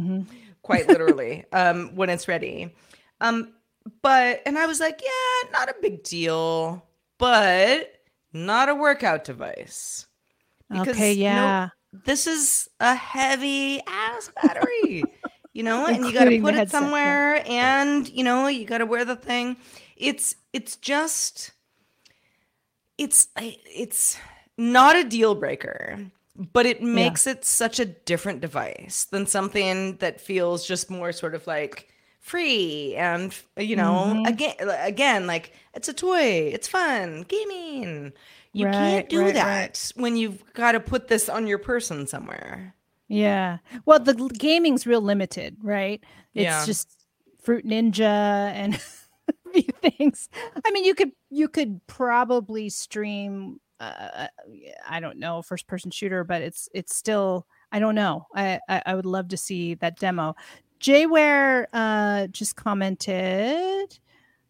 [0.62, 1.44] Quite literally.
[1.52, 2.74] um when it's ready.
[3.22, 3.54] Um
[4.02, 6.84] but and I was like, yeah, not a big deal,
[7.18, 7.90] but
[8.34, 10.06] not a workout device
[10.70, 15.02] okay no- yeah this is a heavy ass battery,
[15.52, 16.86] you know, and you got to put it headset, yeah.
[16.86, 19.56] somewhere, and you know, you got to wear the thing.
[19.96, 21.52] It's it's just
[22.98, 24.18] it's it's
[24.56, 26.00] not a deal breaker,
[26.52, 31.34] but it makes it such a different device than something that feels just more sort
[31.34, 31.88] of like
[32.20, 34.26] free and you know Mm-hmm.
[34.26, 38.12] again again like it's a toy it's fun gaming
[38.52, 39.92] you Right, can't do right, that right.
[40.02, 42.74] when you've got to put this on your person somewhere.
[43.08, 43.58] Yeah.
[43.86, 46.02] Well, the gaming's real limited, right?
[46.34, 46.64] It's Yeah.
[46.66, 46.88] just
[47.42, 48.02] Fruit Ninja
[48.52, 48.74] and
[49.28, 50.28] a few things.
[50.64, 54.26] I mean, you could you could probably stream uh,
[54.88, 58.26] I don't know, first person shooter, but it's it's still I don't know.
[58.34, 60.34] I I, I would love to see that demo.
[60.80, 63.98] Jayware uh just commented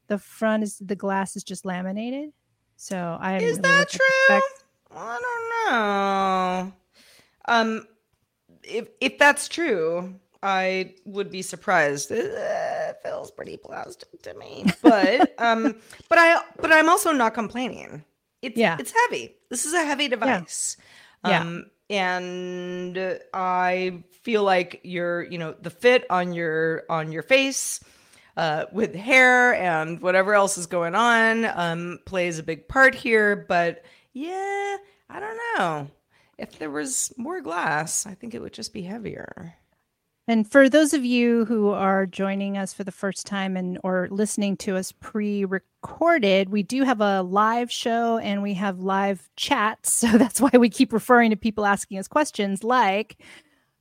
[0.08, 2.30] the front is the glass is just laminated.
[2.78, 3.98] So I Is really that true?
[4.24, 4.64] specs.
[4.94, 6.72] I don't know.
[7.46, 7.86] Um,
[8.62, 12.10] if if that's true, I would be surprised.
[12.12, 15.74] It uh, feels pretty plastic to me, but um,
[16.08, 18.04] but I but I'm also not complaining.
[18.42, 18.76] It's Yeah.
[18.78, 19.34] it's heavy.
[19.50, 20.76] This is a heavy device.
[21.24, 21.40] Yeah.
[21.40, 27.80] Um, and I feel like your you know the fit on your on your face
[28.38, 33.44] uh, with hair and whatever else is going on um, plays a big part here.
[33.48, 34.76] But yeah,
[35.10, 35.90] I don't know.
[36.38, 39.56] If there was more glass, I think it would just be heavier.
[40.28, 44.06] And for those of you who are joining us for the first time and or
[44.10, 50.04] listening to us pre-recorded, we do have a live show and we have live chats.
[50.08, 53.20] So that's why we keep referring to people asking us questions like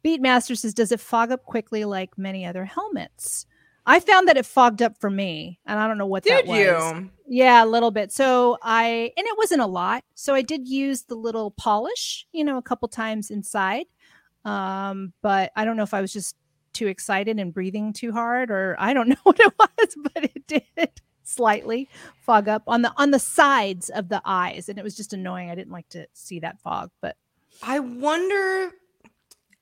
[0.03, 3.45] Beatmaster says, does it fog up quickly like many other helmets?
[3.89, 6.47] I found that it fogged up for me, and I don't know what Did that
[6.47, 6.57] was.
[6.59, 7.09] you?
[7.25, 8.11] Yeah, a little bit.
[8.11, 10.03] So I, and it wasn't a lot.
[10.13, 13.85] So I did use the little polish, you know, a couple times inside.
[14.43, 16.35] Um, but I don't know if I was just
[16.73, 20.47] too excited and breathing too hard, or I don't know what it was, but it
[20.47, 20.63] did
[21.23, 21.87] slightly
[22.19, 25.49] fog up on the on the sides of the eyes, and it was just annoying.
[25.49, 27.15] I didn't like to see that fog, but
[27.63, 28.71] I wonder.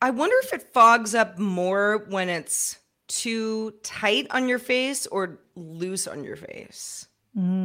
[0.01, 5.39] I wonder if it fogs up more when it's too tight on your face or
[5.55, 7.07] loose on your face.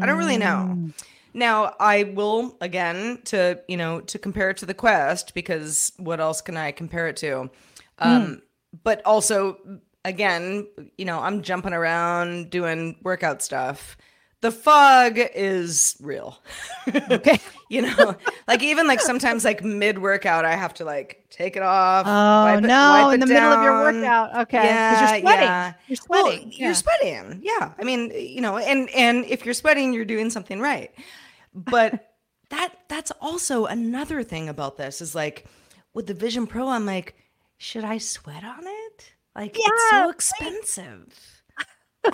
[0.02, 0.92] I don't really know.
[1.32, 6.18] Now, I will again to, you know, to compare it to the Quest because what
[6.20, 7.50] else can I compare it to?
[7.98, 8.42] Um
[8.82, 9.58] but also
[10.04, 10.66] again,
[10.96, 13.96] you know, I'm jumping around doing workout stuff.
[14.40, 16.38] The fog is real.
[17.10, 17.38] Okay.
[17.70, 18.14] You know,
[18.48, 22.04] like even like sometimes like mid workout I have to like take it off.
[22.06, 23.08] Oh it- no!
[23.10, 24.64] In the middle of your workout, okay?
[24.64, 25.42] Yeah, you're sweating.
[25.44, 25.72] yeah.
[25.88, 26.52] You're Well, sweating.
[26.52, 26.72] you're yeah.
[26.74, 27.40] sweating.
[27.42, 27.72] Yeah.
[27.78, 30.90] I mean, you know, and and if you're sweating, you're doing something right.
[31.54, 32.12] But
[32.50, 35.46] that that's also another thing about this is like
[35.94, 37.14] with the Vision Pro, I'm like,
[37.58, 39.12] should I sweat on it?
[39.36, 40.14] Like it's Yeah, so right.
[40.14, 41.14] expensive.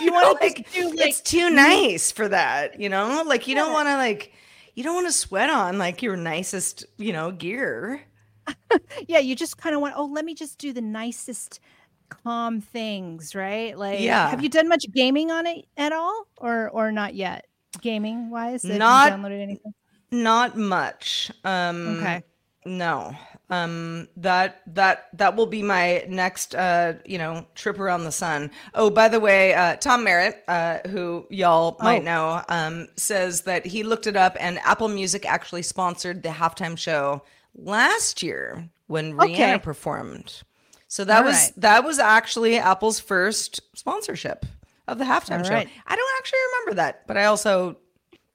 [0.00, 3.24] You want to like, do like it's too nice for that, you know?
[3.26, 4.32] Like you don't want to like
[4.80, 8.00] you don't want to sweat on like your nicest, you know, gear.
[9.08, 9.92] yeah, you just kind of want.
[9.94, 11.60] Oh, let me just do the nicest,
[12.08, 13.76] calm things, right?
[13.76, 14.30] Like, Yeah.
[14.30, 17.44] Have you done much gaming on it at all, or or not yet?
[17.82, 19.74] Gaming wise, Not- downloaded anything.
[20.10, 21.30] Not much.
[21.44, 22.22] Um Okay.
[22.64, 23.14] No.
[23.50, 28.50] Um that that that will be my next uh you know trip around the sun.
[28.74, 32.04] Oh, by the way, uh Tom Merritt, uh who y'all might Oh.
[32.04, 36.78] know, um says that he looked it up and Apple Music actually sponsored the halftime
[36.78, 37.22] show
[37.54, 39.58] last year when Rihanna Okay.
[39.58, 40.42] performed.
[40.86, 41.52] So that All was right.
[41.56, 44.46] that was actually Apple's first sponsorship
[44.88, 45.54] of the halftime All show.
[45.54, 45.68] right.
[45.86, 47.76] I don't actually remember that, but I also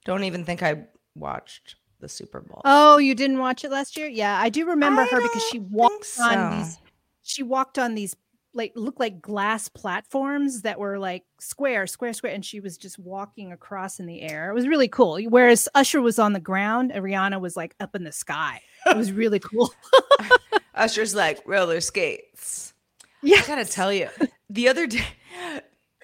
[0.04, 1.76] don't even think I watched
[2.06, 2.62] the Super Bowl.
[2.64, 4.06] Oh, you didn't watch it last year?
[4.06, 6.78] Yeah, I do remember I her because she walked think on these.
[7.24, 8.14] She walked on these
[8.54, 12.96] like look like glass platforms that were like square, square, square, and she was just
[12.98, 14.50] walking across in the air.
[14.50, 15.20] It was really cool.
[15.24, 18.62] Whereas Usher was on the ground, and Rihanna was like up in the sky.
[18.86, 19.74] It was really cool.
[20.76, 22.72] Usher's like roller skates.
[23.20, 24.08] yeah, I gotta tell you,
[24.48, 25.04] the other day,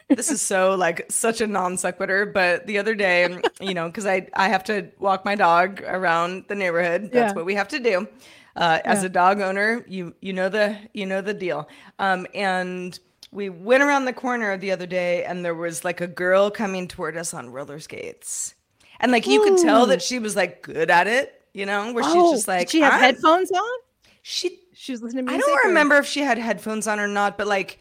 [0.08, 4.06] this is so like such a non sequitur, but the other day, you know, because
[4.06, 7.10] I I have to walk my dog around the neighborhood.
[7.12, 7.34] That's Yeah.
[7.34, 8.06] what we have to do.
[8.54, 9.06] Uh, as Yeah.
[9.06, 11.68] a dog owner, you you know the you know the deal.
[11.98, 12.98] Um, and
[13.30, 16.86] we went around the corner the other day, and there was like a girl coming
[16.86, 18.54] toward us on roller skates,
[19.00, 21.40] and like you could tell that she was like good at it.
[21.54, 23.78] You know, where she's Oh, just like did she have headphones on?
[24.20, 27.08] She She was listening to I don't or- remember if she had headphones on or
[27.08, 27.78] not, but like,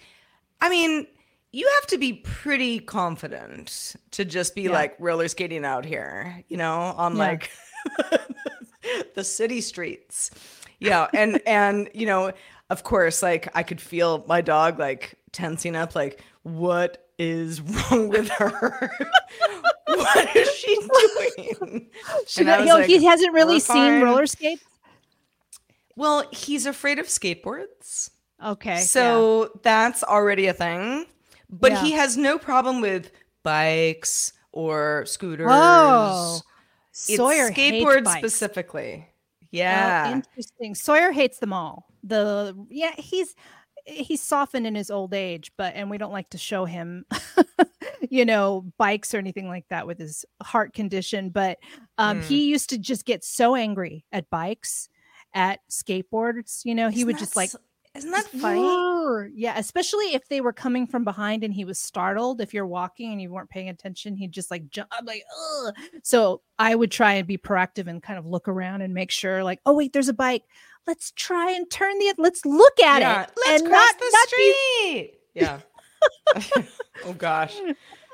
[0.61, 1.07] I mean,
[1.53, 4.71] you have to be pretty confident to just be Yeah.
[4.71, 7.19] like roller skating out here, you know, on Yeah.
[7.19, 7.51] like
[9.15, 10.31] the city streets.
[10.79, 12.31] Yeah, and and you know,
[12.69, 18.09] of course, like I could feel my dog like tensing up, like what is wrong
[18.09, 18.91] with her?
[19.87, 21.87] what is she doing?
[22.27, 24.63] She And I got- was he, like, he hasn't really seen fine." roller skates.
[25.95, 28.09] Well, he's afraid of skateboards.
[28.43, 28.79] Okay, yeah.
[28.79, 31.05] So that's already a thing.
[31.51, 31.83] But Yeah.
[31.83, 33.11] he has no problem with
[33.43, 35.47] bikes or scooters.
[35.51, 36.41] Oh,
[36.91, 39.05] It's Sawyer hates skateboards specifically.
[39.07, 40.11] Oh, Yeah.
[40.13, 40.75] interesting.
[40.75, 41.87] Sawyer hates them all.
[42.03, 43.35] The yeah, he's
[43.85, 47.05] he's softened in his old age, but and we don't like to show him,
[48.09, 51.29] you know, bikes or anything like that with his heart condition.
[51.29, 51.57] But
[51.97, 52.23] um, Mm.
[52.25, 54.87] he used to just get so angry at bikes,
[55.33, 56.63] at skateboards.
[56.65, 57.55] You know, he Isn't would just like s-
[57.93, 58.61] Isn't that funny?
[58.61, 59.29] roar.
[59.35, 62.39] Yeah, especially if they were coming from behind and he was startled.
[62.39, 64.89] If you're walking and you weren't paying attention, he'd just like jump.
[64.97, 65.23] I'm like,
[65.65, 65.73] Ugh.
[66.03, 69.43] so I would try and be proactive and kind of look around and make sure,
[69.43, 70.43] like, oh wait, there's a bike.
[70.87, 72.13] Let's try and turn the.
[72.17, 73.23] Let's look at yeah.
[73.23, 73.31] it.
[73.45, 75.13] Let's and cross not- the not be- street.
[75.33, 75.59] yeah.
[77.05, 77.57] oh gosh.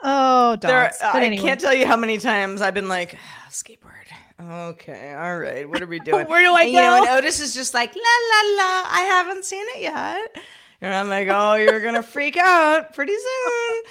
[0.03, 0.61] Oh, dogs.
[0.99, 3.93] There, But I can't tell you how many times I've been like, "Ah, skateboard.
[4.39, 5.67] Okay, all right.
[5.67, 6.27] What are we doing?
[6.27, 7.09] Where do I and, You know, go?
[7.11, 8.83] and Otis is just like, la la la.
[8.89, 10.37] I haven't seen it yet.
[10.81, 13.83] And I'm like, oh, you're gonna freak out pretty soon.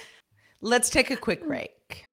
[0.61, 2.05] Let's take a quick break.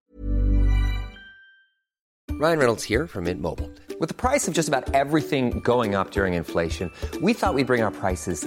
[2.33, 3.71] Ryan Reynolds here from Mint Mobile.
[4.01, 6.91] With the price of just about everything going up during inflation,
[7.23, 8.47] we thought we'd bring our prices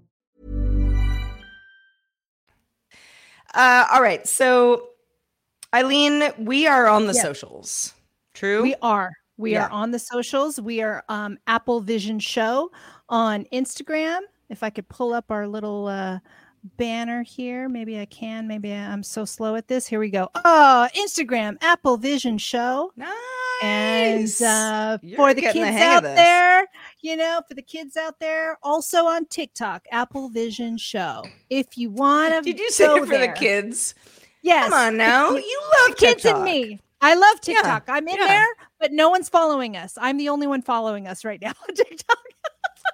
[3.53, 4.27] Uh, all right.
[4.27, 4.89] So,
[5.73, 7.21] Eileen, we are on the Yeah.
[7.21, 7.93] socials.
[8.33, 8.61] True.
[8.63, 9.11] We are.
[9.37, 9.65] We Yeah.
[9.65, 10.59] are on the socials.
[10.59, 12.71] We are um, Apple Vision Show
[13.09, 14.19] on Instagram.
[14.49, 16.19] If I could pull up our little uh,
[16.77, 18.47] banner here, maybe I can.
[18.47, 19.87] Maybe I'm so slow at this.
[19.87, 20.29] Here we go.
[20.45, 22.91] Oh, Instagram, Apple Vision Show.
[22.95, 23.11] nice.
[23.63, 26.65] And uh, for the kids of out there,
[27.01, 31.23] you know, for the kids out there, also on TikTok, Apple Vision Show.
[31.49, 33.95] If you want to, Did you say it for the kids?
[34.41, 34.69] Yes.
[34.69, 35.31] Come on now.
[35.31, 36.35] You- love kids TikTok.
[36.35, 36.79] and me.
[37.01, 37.83] I love Yeah, TikTok.
[37.87, 38.27] I'm in yeah.
[38.27, 38.47] there,
[38.79, 39.97] but no one's following us.
[39.99, 42.17] I'm the only one following us right now on TikTok.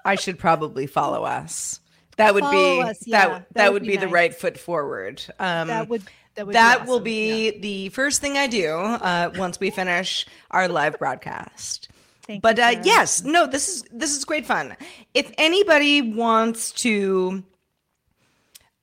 [0.05, 1.81] I should probably follow us.
[2.15, 4.33] That would Follow be us, yeah, that that that would would be be, the right
[4.33, 5.21] foot forward.
[5.39, 6.01] Um, that would
[6.35, 7.59] that would that be will be Yeah.
[7.61, 11.89] the first thing I do uh, once we finish our live broadcast.
[12.27, 14.75] Thank but uh, yes, no, this is this is great fun.
[15.13, 17.43] If anybody wants to,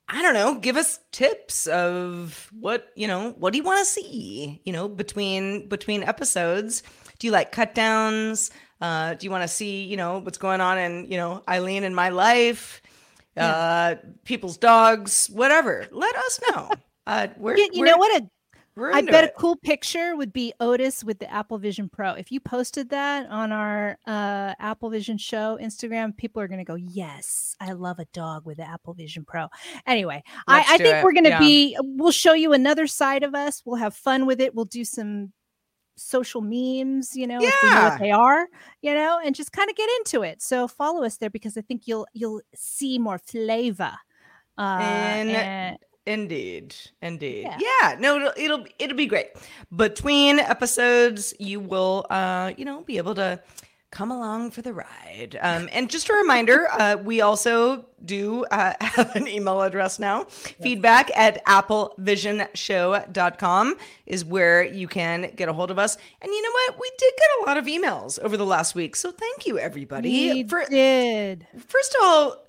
[0.08, 3.84] I don't know, give us tips of what you know, what do you want to
[3.84, 4.60] see?
[4.64, 6.82] You know, between between episodes,
[7.18, 8.50] do you like cut downs?
[8.80, 11.84] Uh, do you want to see you know what's going on in you know Eileen
[11.84, 12.80] and my life?
[13.36, 15.86] Uh, people's dogs, whatever.
[15.90, 16.70] Let us know.
[17.06, 18.22] Uh, we're, You, you we're- know what?
[18.22, 18.26] A,
[18.76, 19.30] I bet it.
[19.36, 22.12] a cool picture would be Otis with the Apple Vision Pro.
[22.12, 26.64] If you posted that on our uh, Apple Vision Show Instagram, people are going to
[26.64, 29.46] go, "Yes, I love a dog with the Apple Vision Pro."
[29.86, 31.04] Anyway, Let's I, I think it.
[31.04, 31.38] we're going to Yeah.
[31.38, 31.76] be.
[31.80, 33.62] We'll show you another side of us.
[33.64, 34.54] We'll have fun with it.
[34.54, 35.32] We'll do some
[35.96, 38.48] social memes, you know, if we know what they are,
[38.82, 40.42] you know, and just kind of get into it.
[40.42, 43.92] So follow us there because I think you'll you'll see more flavor.
[44.58, 47.44] Uh, And- and- Indeed, indeed.
[47.44, 47.58] Yeah.
[47.60, 47.96] Yeah.
[47.98, 49.28] no, it'll, it'll it'll be great.
[49.74, 53.40] Between episodes, you will, uh, you know, be able to
[53.94, 55.38] come along for the ride.
[55.40, 60.24] Um, and just a reminder, uh, we also do uh, have an email address now.
[60.24, 65.96] Feedback at applevision.show.com is where you can get a hold of us.
[66.20, 66.78] And you know what?
[66.80, 68.94] We did get a lot of emails over the last week.
[68.96, 70.10] So thank you, everybody.
[70.10, 71.46] we for did.
[71.66, 72.44] first of all,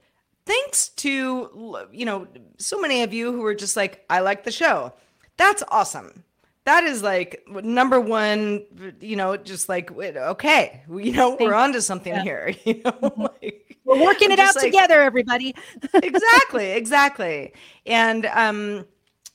[0.45, 2.27] thanks to you know
[2.57, 4.93] so many of you who were just like, I like the show.
[5.37, 6.23] That's awesome.
[6.65, 8.65] That is like number one.
[8.99, 12.23] You know, just like okay, you know, we're on to something Yeah.
[12.23, 12.55] here.
[12.65, 15.53] You know, like, We're working it out like- together, everybody.
[15.93, 17.53] exactly, exactly.
[17.85, 18.85] And um,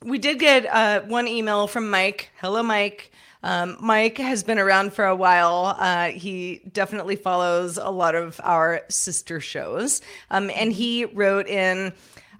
[0.04, 2.30] we did get uh, one email from Mike.
[2.40, 3.12] Hello, Mike.
[3.42, 5.76] Um, Mike has been around for a while.
[5.78, 10.02] Uh, he definitely follows a lot of our sister shows.
[10.30, 11.92] Um, and he wrote in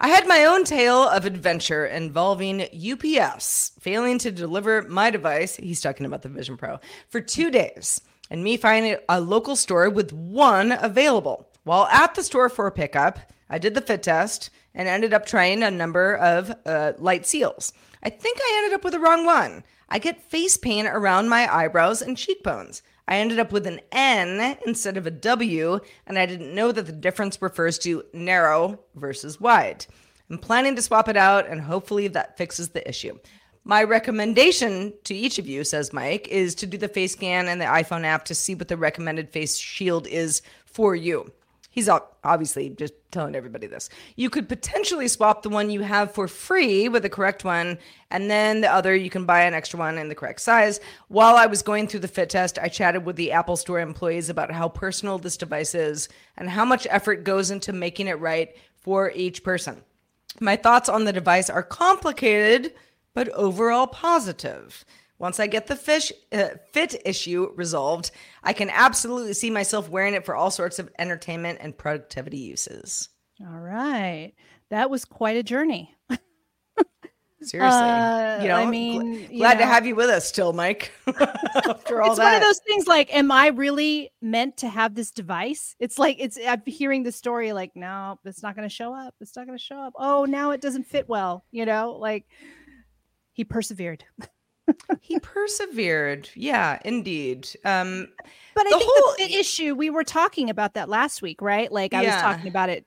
[0.03, 5.57] I had my own tale of adventure involving UPS failing to deliver my device.
[5.57, 9.91] He's talking about the Vision Pro for two days and me finding a local store
[9.91, 11.51] with one available.
[11.65, 13.19] While at the store for pickup,
[13.51, 17.75] I did the fit test and ended up trying a number of uh, light seals.
[18.03, 19.65] I think I ended up with the wrong one.
[19.91, 22.83] I get face paint around my eyebrows and cheekbones.
[23.09, 26.87] I ended up with an N instead of a W, and I didn't know that
[26.87, 29.87] the difference refers to narrow versus wide.
[30.31, 33.19] I'm planning to swap it out, and hopefully that fixes the issue.
[33.65, 37.61] My recommendation to each of you, says Mike, is to do the face scan and
[37.61, 41.33] the iPhone app to see what the recommended face shield is for you.
[41.73, 43.89] He's obviously just telling everybody this.
[44.17, 47.79] You could potentially swap the one you have for free with the correct one,
[48.11, 50.81] and then the other you can buy an extra one in the correct size.
[51.07, 54.29] While I was going through the fit test, I chatted with the Apple Store employees
[54.29, 58.57] about how personal this device is and how much effort goes into making it right
[58.75, 59.83] for each person.
[60.41, 62.75] My thoughts on the device are complicated,
[63.15, 64.85] but overall positive.
[65.21, 68.11] Once I get the fish uh, fit issue resolved,
[68.43, 73.11] I can absolutely see myself wearing it for all sorts of entertainment and productivity uses.
[73.41, 74.33] All right.
[74.71, 75.95] That was quite a journey.
[77.43, 77.81] Seriously.
[77.81, 80.91] Uh, you know, I mean, gl- glad to have you with us still, Mike.
[81.07, 82.25] After all it's that.
[82.25, 85.77] one of those things like, am I really meant to have this device?
[85.79, 89.15] It's like it's I'm hearing the story like, no, it's not gonna show up.
[89.21, 89.95] It's not gonna show up.
[89.97, 92.27] Oh, now it doesn't fit well, you know, like
[93.33, 94.05] he persevered.
[95.01, 96.29] he persevered.
[96.35, 97.49] Yeah, indeed.
[97.65, 98.09] Um,
[98.55, 101.41] But I The think whole- the fit issue, we were talking about that last week,
[101.41, 101.71] right?
[101.71, 102.85] Like I was talking about it,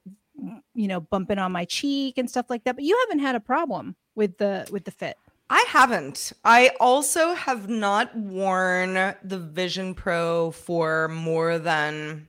[0.76, 2.76] you know, bumping on my cheek and stuff like that.
[2.76, 5.18] But you haven't had a problem with the with the fit.
[5.50, 6.34] I haven't.
[6.44, 12.28] I also have not worn the Vision Pro for more than,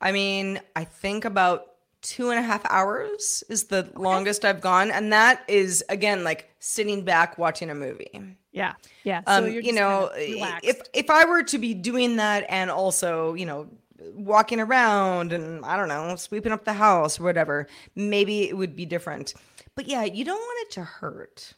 [0.00, 1.66] I mean, I think about
[2.02, 4.90] two and a half hours is the longest I've gone.
[4.90, 8.10] And that is, again, like sitting back watching a movie.
[8.52, 8.74] Yeah,
[9.04, 9.22] yeah.
[9.26, 12.70] Um, you're you know, kind of if if I were to be doing that and
[12.70, 13.68] also, you know,
[14.14, 18.74] walking around and I don't know, sweeping up the house or whatever, maybe it would
[18.74, 19.34] be different.
[19.74, 21.54] But yeah, you don't want it to hurt.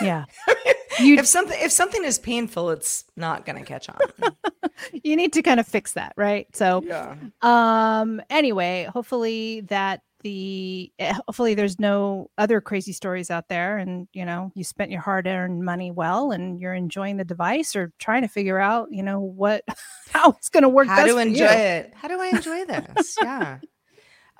[0.00, 0.24] yeah,
[0.98, 3.98] if something if something is painful, it's not gonna catch on.
[5.04, 6.46] you need to kind of fix that, right?
[6.54, 7.16] So yeah.
[7.42, 14.06] um anyway hopefully that the eh, hopefully there's no other crazy stories out there and
[14.12, 17.92] you know you spent your hard earned money well and you're enjoying the device or
[17.98, 19.64] trying to figure out you know what
[20.12, 21.50] how it's going to work How to enjoy you.
[21.50, 21.92] it?
[21.94, 23.16] How do I enjoy this?
[23.22, 23.58] yeah.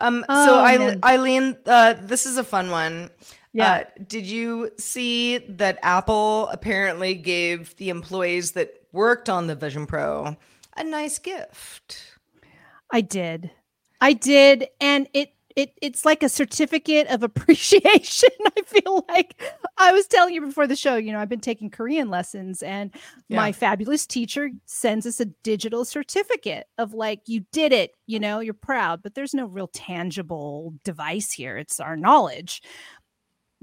[0.01, 0.25] Um.
[0.29, 0.99] Oh, so, I.
[1.05, 3.11] Eileen, uh, this is a fun one.
[3.53, 3.73] Yeah.
[3.73, 9.87] Uh, did you see that Apple apparently gave the employees that worked on the Vision
[9.87, 10.37] Pro
[10.77, 12.19] a nice gift?
[12.91, 13.51] i did.
[14.01, 19.43] I did and it it it's like a certificate of appreciation i feel like.
[19.77, 22.95] I was telling you before the show you know i've been taking korean lessons and
[23.29, 28.41] my fabulous teacher sends us a digital certificate of like you did it you know
[28.41, 31.59] you're proud but there's no real tangible device here.
[31.59, 32.63] It's our knowledge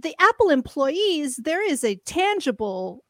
[0.01, 3.03] the apple employees there is a tangible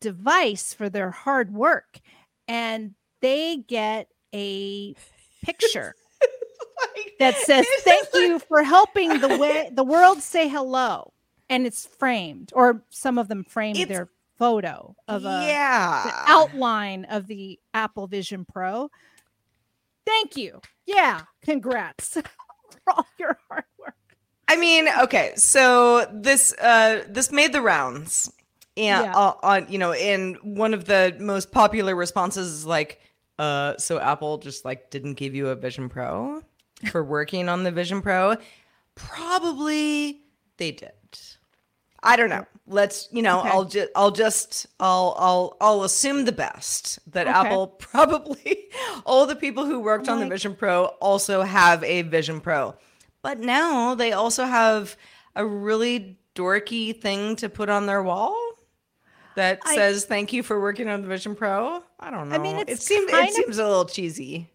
[0.00, 2.00] device for their hard work
[2.46, 4.94] and they get a
[5.42, 5.94] picture
[7.18, 11.12] that says thank you for helping the way the world say hello
[11.48, 14.08] and it's framed or some of them framed It's- their
[14.38, 16.24] photo of a yeah.
[16.26, 18.90] outline of the apple vision pro
[20.06, 22.22] thank you yeah congrats for
[22.88, 23.75] all your hard work
[24.48, 28.30] I mean, okay, so this uh this made the rounds.
[28.76, 29.16] And Yeah.
[29.16, 33.00] uh, on you know, in one of the most popular responses is like,
[33.38, 36.42] uh, so Apple just like didn't give you a Vision Pro
[36.90, 38.36] for working on the Vision Pro.
[38.94, 40.20] Probably
[40.58, 40.90] they did.
[42.02, 42.44] I don't know.
[42.68, 43.48] Let's, you know, Okay.
[43.48, 47.36] I'll just I'll just I'll I'll I'll assume the best that Okay.
[47.36, 48.66] Apple probably
[49.04, 52.74] all the people who worked on the Vision Pro also have a Vision Pro.
[53.26, 54.96] But now they also have
[55.34, 58.36] a really dorky thing to put on their wall
[59.34, 61.82] that I- says thank you for working on the Vision Pro.
[61.98, 62.36] I don't know.
[62.36, 64.48] I mean, it seems it of- seems a little cheesy.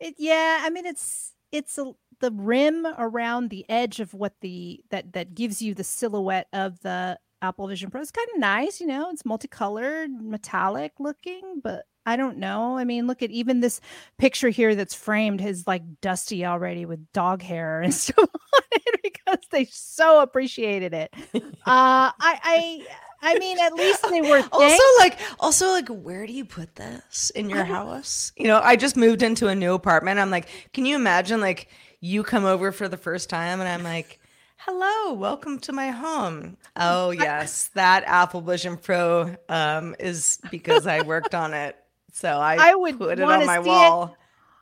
[0.00, 4.80] It, yeah, I mean it's it's a, the rim around the edge of what the
[4.88, 8.00] that that gives you the silhouette of the Apple Vision Pro.
[8.00, 9.10] It's kind of nice, you know.
[9.10, 12.76] It's multicolored, metallic looking, but I don't know.
[12.76, 13.80] I mean, look at even this
[14.18, 19.00] picture here that's framed is like dusty already with dog hair and stuff on it
[19.02, 21.14] because they so appreciated it.
[21.34, 22.86] Uh, I I
[23.24, 27.30] I mean, at least they were Also, like, also, like, where do you put this
[27.30, 28.32] in your house?
[28.36, 30.20] You know, I just moved into a new apartment.
[30.20, 31.68] I'm like, can you imagine, like,
[32.00, 34.20] you come over for the first time, and I'm like,
[34.58, 36.56] hello, welcome to my home.
[36.76, 41.76] Oh yes, that Apple Vision Pro um, is because I worked on it,
[42.14, 44.16] so I, I would put it on my wall.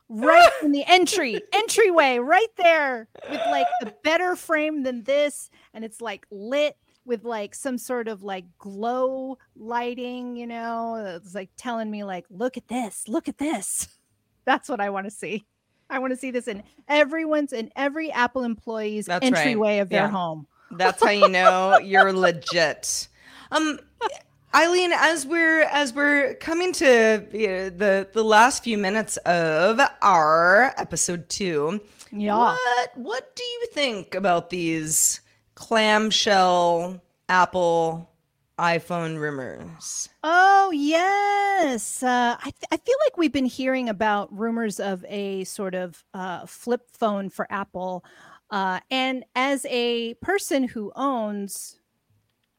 [0.09, 5.85] right in the entry entryway right there with like a better frame than this and
[5.85, 11.51] it's like lit with like some sort of like glow lighting you know it's like
[11.57, 13.89] telling me like look at this look at this
[14.45, 15.45] that's what i want to see
[15.91, 19.39] i want to see this in everyone's in every apple employee's That's right.
[19.47, 20.11] entryway of their Yeah.
[20.11, 23.09] home That's how you know you're legit.
[23.51, 23.79] Um,
[24.55, 29.81] Eileen, as we're as we're coming to you know, the the last few minutes of
[30.03, 31.81] our episode two,
[32.11, 32.35] Yeah.
[32.37, 35.21] what what do you think about these
[35.55, 37.01] clamshell
[37.31, 38.11] Apple
[38.59, 40.11] iPhone rumors?
[40.23, 45.45] Oh yes, uh, I th- I feel like we've been hearing about rumors of a
[45.45, 48.05] sort of uh, flip phone for Apple,
[48.51, 51.79] uh, and as a person who owns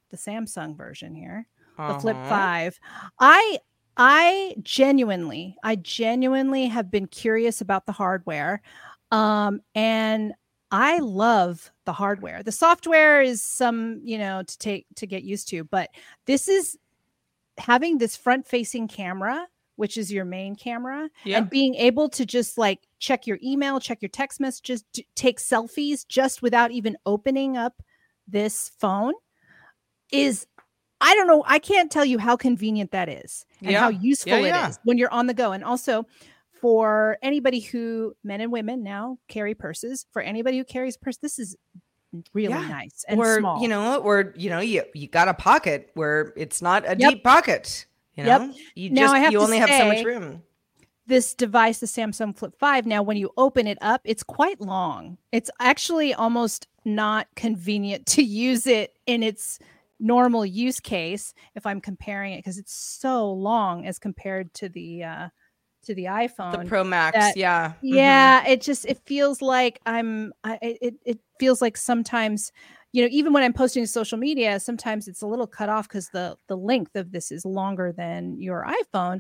[0.09, 1.47] the Samsung version here,
[1.87, 2.27] the Flip Uh-huh.
[2.27, 2.79] Five,
[3.19, 3.59] I
[3.97, 8.61] I genuinely I genuinely have been curious about the hardware,
[9.11, 10.33] um, and
[10.71, 12.41] I love the hardware.
[12.43, 15.89] The software is some, you know, to take to get used to, but
[16.25, 16.77] this is
[17.57, 21.39] having this front facing camera, which is your main camera, Yeah.
[21.39, 25.39] and being able to just like check your email, check your text messages, d- take
[25.39, 27.81] selfies just without even opening up
[28.27, 29.13] this phone
[30.11, 30.45] is
[31.03, 34.37] I don't know, I can't tell you how convenient that is and how useful Yeah,
[34.39, 34.69] it yeah.
[34.69, 35.51] is when you're on the go.
[35.51, 36.05] And also
[36.61, 41.37] for anybody who men and women now carry purses, for anybody who carries purse, this
[41.39, 41.55] is
[42.33, 42.67] really Yeah.
[42.67, 43.61] nice and or small.
[43.61, 47.09] you know, or you know, you you got a pocket where it's not a Yep.
[47.11, 47.85] deep pocket.
[48.15, 48.41] You Yep.
[48.41, 50.43] know, you Now, just I have you only have so much say- room.
[51.05, 55.17] this device, the Samsung Flip 5, now when you open it up, it's quite long.
[55.33, 59.59] It's actually almost not convenient to use it in its
[60.03, 65.03] normal use case if I'm comparing it because it's so long as compared to the
[65.03, 65.29] uh
[65.85, 66.63] to the iPhone.
[66.63, 67.73] The Pro Max, that- yeah, mhm.
[67.81, 72.51] Yeah, it just it feels like I'm I it it feels like sometimes
[72.93, 75.89] you know even when I'm posting to social media sometimes it's a little cut off
[75.89, 79.19] cuz the the length of this is longer than your iPhone.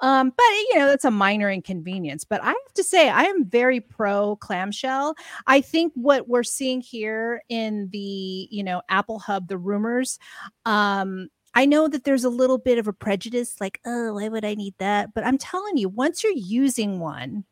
[0.00, 3.44] Um but you know that's a minor inconvenience, but I have to say I am
[3.46, 5.14] very pro clamshell.
[5.46, 10.18] I think what we're seeing here in the, you know, Apple Hub the rumors
[10.66, 14.44] um I know that there's a little bit of a prejudice, like, oh, why would
[14.44, 15.12] I need that?
[15.14, 17.44] But I'm telling you, once you're using one,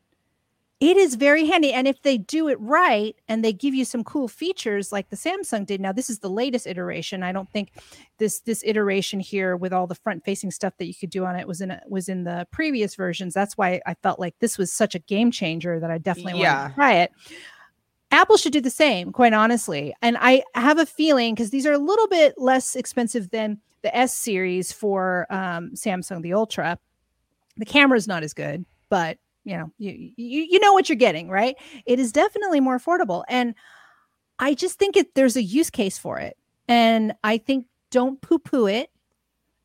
[0.81, 1.71] it is very handy.
[1.71, 5.15] And if they do it right and they give you some cool features like the
[5.15, 7.21] Samsung did, now this is the latest iteration.
[7.21, 7.71] I don't think
[8.17, 11.35] this this iteration here with all the front facing stuff that you could do on
[11.35, 13.35] it was in a, was in the previous versions.
[13.35, 16.43] That's why I felt like this was such a game changer that I definitely wanted
[16.45, 16.67] Yeah.
[16.69, 17.11] to try it.
[18.09, 19.93] Apple should do the same, quite honestly.
[20.01, 23.95] And I have a feeling because these are a little bit less expensive than the
[23.95, 26.77] S series for um, Samsung, the Ultra.
[27.57, 31.29] The camera's not as good, but you know, you, you you know what you're getting,
[31.29, 31.55] right?
[31.85, 33.55] It is definitely more affordable, and
[34.39, 36.37] I just think it there's a use case for it,
[36.67, 38.89] and I think don't poo poo it.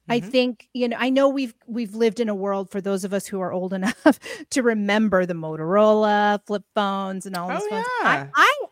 [0.09, 0.31] I Mhm.
[0.31, 0.97] think you know.
[1.01, 3.73] I know we've we've lived in a world for those of us who are old
[3.81, 4.19] enough
[4.51, 7.87] to remember the Motorola flip phones and all those Oh, phones.
[8.03, 8.09] yeah.
[8.09, 8.66] I, I I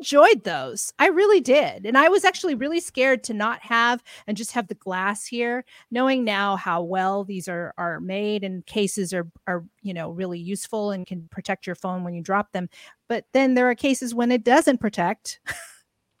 [0.00, 0.92] enjoyed those.
[0.98, 4.68] I really did, and I was actually really scared to not have and just have
[4.68, 5.64] the glass here.
[5.90, 10.38] Knowing now how well these are are made and cases are are you know really
[10.38, 12.68] useful and can protect your phone when you drop them.
[13.08, 15.40] But then there are cases when it doesn't protect.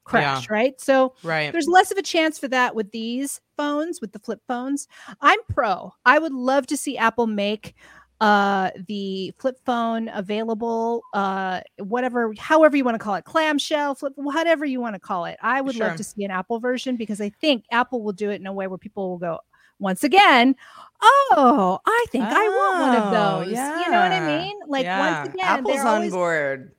[0.02, 1.52] crash right so right.
[1.52, 4.88] there's less of a chance for that with these phones, with the flip phones.
[5.20, 5.92] I'm pro.
[6.06, 7.74] I would love to see Apple make
[8.20, 14.12] uh the flip phone available uh whatever however you want to call it clamshell flip
[14.16, 15.88] whatever you want to call it i would Sure.
[15.88, 18.52] love to see an apple version because i think apple will do it in a
[18.52, 19.38] way where people will go
[19.78, 20.54] once again
[21.02, 24.84] oh i think i want one of Oh, those you know what i mean like
[24.84, 25.22] yeah.
[25.22, 26.72] once again Apple's on always board.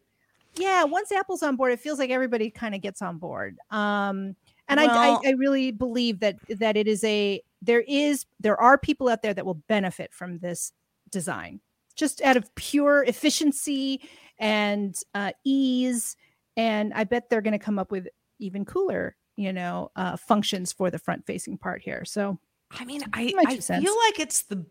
[0.58, 4.36] yeah once apple's on board it feels like everybody kind of gets on board um
[4.70, 8.78] and I, I i really believe that that it is a there is there are
[8.78, 10.72] people out there that will benefit from this
[11.12, 11.60] design
[11.96, 14.02] just out of pure efficiency
[14.40, 16.16] and uh, ease
[16.58, 18.08] and i bet they're going to come up with
[18.40, 22.40] even cooler you know uh, functions for the front facing part here so
[22.80, 24.66] I mean, I, I feel like it's the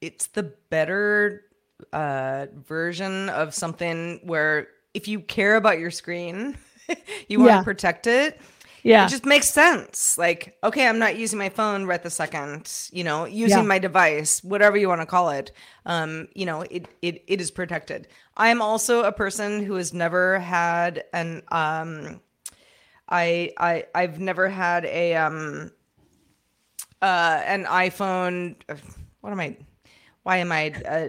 [0.00, 1.42] it's the better
[1.92, 6.56] uh version of something where if you care about your screen,
[7.28, 7.58] you want Yeah.
[7.58, 8.40] to protect it.
[8.82, 10.18] Yeah It just makes sense.
[10.18, 13.68] Like, okay, I'm not using my phone right the second, you know, using Yeah.
[13.68, 15.52] my device, whatever you want to call it.
[15.86, 18.08] Um, you know, it it it is protected.
[18.36, 22.20] I am also a person who has never had an um
[23.08, 25.70] I I I've never had a um
[27.02, 28.76] uh an iPhone uh,
[29.20, 29.56] what am I
[30.22, 31.08] why am I uh,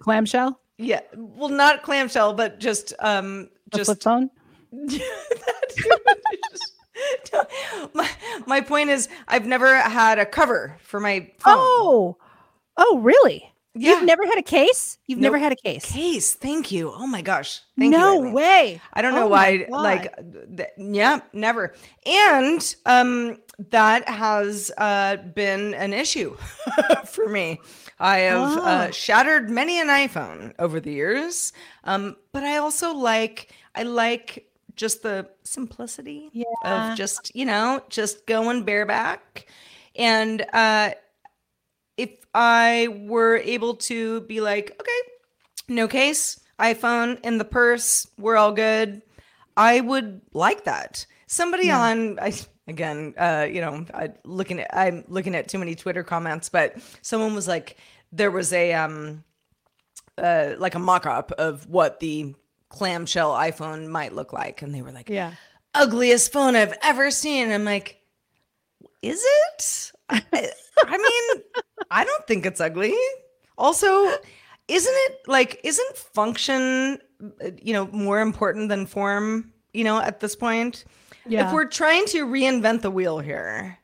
[0.00, 4.30] clamshell yeah well not clamshell but just um just flip phone
[7.94, 8.08] my,
[8.46, 11.54] my point is I've never had a cover for my phone.
[11.56, 12.16] oh
[12.76, 13.90] oh really Yeah.
[13.92, 16.92] you've never had a case you've never had a case Case, thank you.
[16.94, 17.60] Oh my gosh.
[17.78, 18.32] Thank you, no Eileen.
[18.32, 20.14] way I don't know Oh why like
[20.56, 21.74] th- yeah, never.
[22.06, 23.38] And um
[23.70, 26.36] that has uh, been an issue
[27.06, 27.60] for me.
[27.98, 28.90] I have uh, Oh.
[28.92, 31.52] shattered many an iPhone over the years,
[31.82, 34.47] um, but I also like I like
[34.78, 36.44] just the simplicity Yeah.
[36.64, 39.46] of just you know just going bareback,
[39.94, 40.92] and uh,
[41.98, 45.00] if I were able to be like, okay,
[45.68, 49.02] no case, iPhone in the purse, we're all good.
[49.56, 51.04] I would like that.
[51.26, 52.32] Somebody on I
[52.68, 56.76] again, uh, you know, I looking at I'm looking at too many Twitter comments, but
[57.02, 57.76] someone was like,
[58.12, 59.24] there was a um
[60.16, 62.34] uh like a mock-up of what the
[62.68, 64.62] clamshell iPhone might look like.
[64.62, 65.32] And they were like, Yeah.
[65.74, 67.50] ugliest phone I've ever seen.
[67.50, 68.00] I'm like,
[69.02, 69.92] is it?
[70.10, 70.22] I,
[70.86, 71.42] I mean,
[71.90, 72.94] I don't think it's ugly.
[73.56, 73.88] Also,
[74.68, 76.98] isn't it like, isn't function,
[77.62, 80.84] you know, more important than form, you know, at this point?
[81.26, 81.46] Yeah.
[81.48, 83.78] If we're trying to reinvent the wheel here,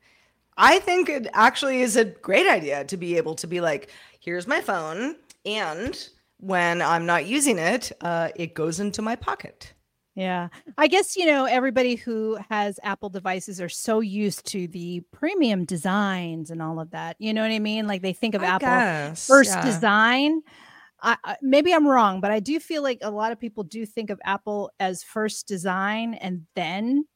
[0.56, 4.46] I think it actually is a great idea to be able to be like, here's
[4.46, 5.16] my phone.
[5.44, 6.08] And
[6.44, 9.72] when I'm not using it, uh, it goes into my pocket.
[10.14, 10.48] Yeah.
[10.78, 15.64] I guess, you know, everybody who has Apple devices are so used to the premium
[15.64, 17.16] designs and all of that.
[17.18, 17.88] You know what I mean?
[17.88, 19.64] Like they think of I Apple guess, first yeah.
[19.64, 20.42] design.
[21.02, 23.84] I, I, maybe I'm wrong, but I do feel like a lot of people do
[23.84, 27.06] think of Apple as first design and then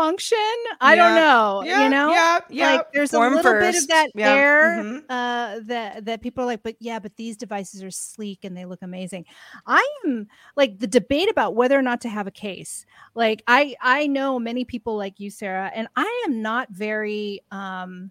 [0.00, 0.38] function.
[0.80, 1.62] I don't know.
[1.64, 2.66] Yeah, you know, yeah, yeah.
[2.76, 5.02] Like there's Form a little bit of that Yeah, air mhm.
[5.08, 8.64] uh, that that people are like, but yeah, but these devices are sleek and they
[8.64, 9.26] look amazing.
[9.66, 10.26] I am
[10.56, 12.86] like the debate about whether or not to have a case.
[13.14, 18.10] Like I I know many people like you, Sarah, and I am not very um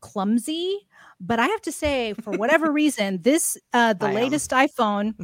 [0.00, 0.80] clumsy
[1.20, 4.14] but i have to say for whatever reason this uh the I am.
[4.14, 5.14] latest iphone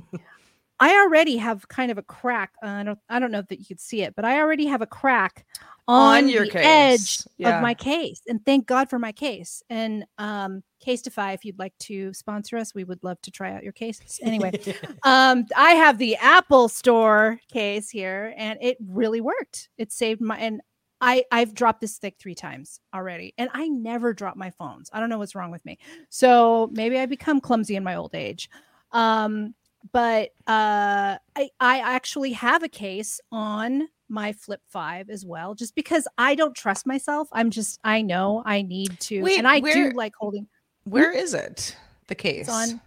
[0.78, 3.66] i already have kind of a crack uh, i don't i don't know that you
[3.66, 5.44] could see it but i already have a crack
[5.88, 6.64] on, On your the case.
[6.64, 7.56] edge Yeah.
[7.56, 9.62] of my case and thank god for my case.
[9.70, 13.64] And um casetify if you'd like to sponsor us we would love to try out
[13.64, 14.20] your cases.
[14.22, 14.52] Anyway
[15.04, 19.70] um i have the apple store case here and it really worked.
[19.78, 20.60] It saved my and
[21.00, 24.90] i i've dropped this stick three times already and i never drop my phones.
[24.92, 25.78] I don't know what's wrong with me.
[26.10, 28.50] So maybe i become clumsy in my old age.
[28.92, 29.54] Um
[29.92, 35.74] but uh i i actually have a case on my flip 5 as well just
[35.74, 39.60] because i don't trust myself i'm just i know i need to Wait, and i
[39.60, 40.46] where- do like holding
[40.84, 41.76] Where is it?
[42.06, 42.48] The case.
[42.48, 42.80] it's on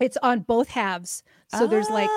[0.00, 2.10] it's on both halves so there's like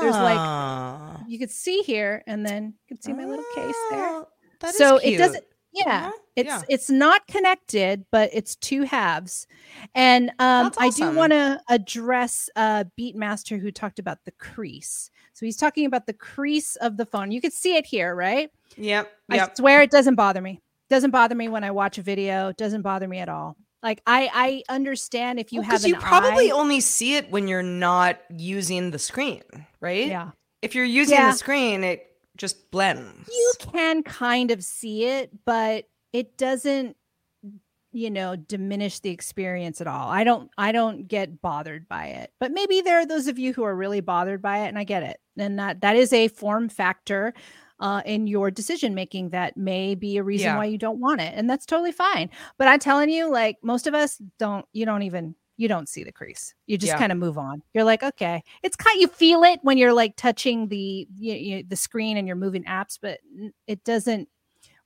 [0.00, 1.22] there's like Ah.
[1.28, 4.24] you could see here and then you can see my little case there
[4.66, 5.44] Oh, so it doesn't
[5.74, 6.62] yeah Uh-huh, it's yeah.
[6.68, 9.46] it's not connected but it's two halves
[9.94, 15.10] and um That's i do want to address uh beatmaster who talked about the crease
[15.32, 18.50] so he's talking about the crease of the phone you can see it here right
[18.76, 19.10] Yep.
[19.30, 19.56] i Yep.
[19.56, 20.60] swear it doesn't bother me
[20.90, 24.30] doesn't bother me when i watch a video doesn't bother me at all like i
[24.32, 27.62] i understand if you Well, have an you probably eye- only see it when you're
[27.62, 29.42] not using the screen,
[29.80, 30.06] right?
[30.06, 30.30] yeah
[30.62, 31.30] If you're using Yeah.
[31.32, 32.06] the screen, it
[32.36, 33.28] just blends.
[33.28, 36.96] you can kind of see it, but it doesn't,
[37.92, 40.08] you know, diminish the experience at all.
[40.08, 42.32] I don't, I don't get bothered by it.
[42.40, 44.84] But maybe there are those of you who are really bothered by it, and I
[44.84, 45.18] get it.
[45.38, 47.34] And that that is a form factor
[47.80, 50.56] uh, in your decision making that may be a reason Yeah.
[50.56, 52.30] why you don't want it, and that's totally fine.
[52.58, 55.34] But I'm telling you, like most of us don't, you don't even.
[55.56, 56.52] You don't see the crease.
[56.66, 56.98] You just Yeah.
[56.98, 57.62] kind of move on.
[57.74, 59.00] You're like, okay, it's kind.
[59.00, 62.64] You feel it when you're like touching the you, you, the screen and you're moving
[62.64, 63.20] apps, but
[63.66, 64.28] it doesn't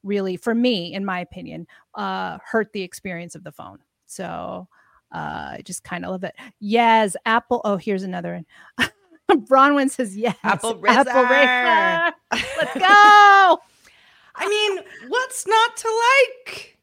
[0.02, 3.78] really, for me, in my opinion, uh, hurt the experience of the phone.
[4.06, 4.68] So
[5.14, 5.16] uh,
[5.56, 6.34] I just kind of love it.
[6.60, 7.60] Yes, Apple.
[7.64, 8.44] Oh, here's another
[8.78, 8.90] one.
[9.46, 10.36] Bronwyn says yes.
[10.44, 11.28] Apple Apple Razr.
[11.28, 12.12] Razr.
[12.58, 13.58] Let's go.
[14.40, 16.02] I mean, what's not to
[16.46, 16.78] like?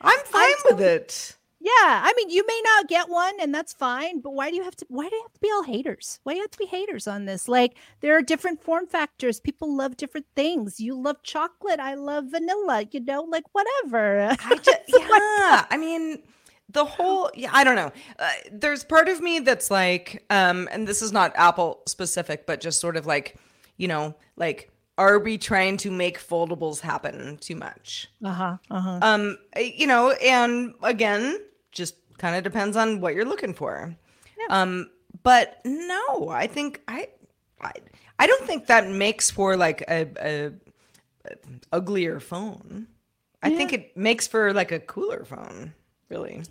[0.00, 1.35] I'm fine with it.
[1.58, 1.70] Yeah,
[2.04, 4.20] I mean, you may not get one, and that's fine.
[4.20, 4.86] But why do you have to?
[4.88, 6.20] Why do you have to be all haters?
[6.22, 7.48] Why do you have to be haters on this?
[7.48, 9.40] Like, there are different form factors.
[9.40, 10.78] People love different things.
[10.78, 11.80] You love chocolate.
[11.80, 12.84] I love vanilla.
[12.90, 14.36] You know, like whatever.
[14.38, 16.22] I just, yeah, I mean,
[16.68, 17.92] the whole, yeah, I don't know.
[18.18, 22.60] Uh, there's part of me that's like, um, and this is not Apple specific, but
[22.60, 23.36] just sort of like,
[23.76, 28.08] you know, like, are we trying to make foldables happen too much?
[28.24, 28.56] Uh huh.
[28.70, 28.98] Uh huh.
[29.02, 31.38] Um, you know, and again,
[31.72, 33.94] just kind of depends on what you're looking for.
[34.48, 34.90] Um,
[35.22, 37.08] but no, I think I,
[37.60, 37.72] I,
[38.18, 40.52] I don't think that makes for like a, a,
[41.26, 41.36] a
[41.72, 42.86] uglier phone.
[43.42, 45.72] I think it makes for like a cooler phone,
[46.08, 46.42] really.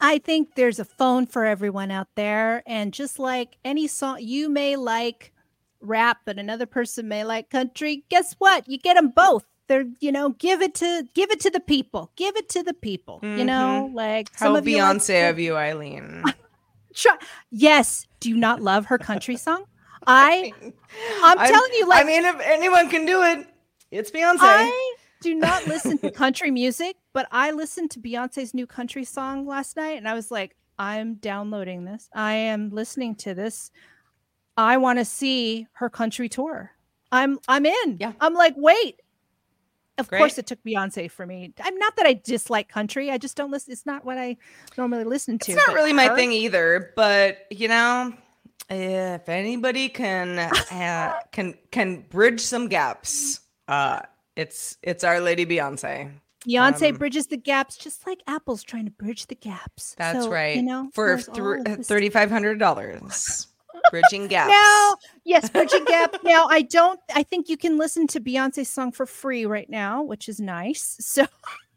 [0.00, 2.62] I think there's a phone for everyone out there.
[2.66, 5.32] And just like any song, you may like
[5.80, 8.04] rap, but another person may like country.
[8.08, 8.68] Guess what?
[8.68, 9.46] You get them both.
[9.68, 12.72] they're you know give it to give it to the people give it to the
[12.72, 13.94] people you know mm-hmm.
[13.94, 16.24] like How of you like Beyonce of you, Eileen.
[17.50, 19.64] Yes do you not love her country song
[20.06, 20.52] i
[21.22, 23.46] i'm telling you like I mean, if anyone can do it,
[23.90, 24.38] it's Beyonce.
[24.40, 29.46] I do not listen to country music, but I listened to Beyonce's new country song
[29.46, 32.08] last night and I was like, I'm downloading this.
[32.14, 33.70] I am listening to this.
[34.58, 36.72] I want to see her country tour.
[37.12, 37.98] I'm I'm in.
[38.00, 38.12] Yeah.
[38.20, 39.00] I'm like, wait.
[39.96, 40.18] Of Great.
[40.18, 41.52] course it took Beyonce for me.
[41.62, 43.10] I'm not that I dislike country.
[43.10, 43.72] I just don't listen.
[43.72, 44.36] It's not what I
[44.76, 45.52] normally listen to.
[45.52, 48.12] It's not really my thing either, but you know,
[48.68, 50.38] if anybody can
[50.72, 54.00] uh, can can bridge some gaps, uh
[54.36, 56.12] it's it's our lady Beyonce.
[56.46, 59.94] Beyonce um, bridges the gaps just like Apple's trying to bridge the gaps.
[59.98, 60.56] That's so, right.
[60.56, 63.46] You know, for th- $3,500
[63.90, 64.50] bridging gaps.
[64.50, 66.16] Now, yes, bridging Gap.
[66.24, 67.00] Now, I don't.
[67.14, 70.96] I think you can listen to Beyonce's song for free right now, which is nice.
[71.00, 71.26] So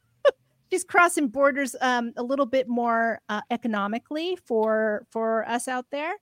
[0.71, 6.13] she's crossing borders um, a little bit more uh, economically for for us out there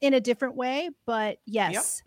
[0.00, 0.90] in a different way.
[1.06, 2.02] But yes,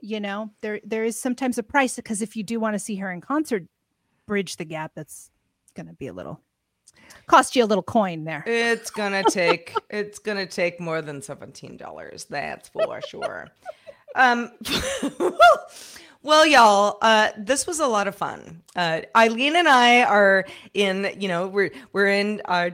[0.00, 2.96] you know there there is sometimes a price because if you do want to see
[2.96, 3.64] her in concert,
[4.26, 4.92] bridge the gap.
[4.94, 5.30] That's
[5.74, 6.40] going to be a little
[7.26, 8.44] cost you a little coin there.
[8.46, 12.24] It's gonna take it's gonna take more than seventeen dollars.
[12.24, 13.48] That's for sure.
[14.14, 14.50] Um,
[16.22, 18.62] well, y'all, uh, this was a lot of fun.
[18.74, 20.44] Uh, Eileen and I are
[20.74, 22.70] in, you know, we're we're in our,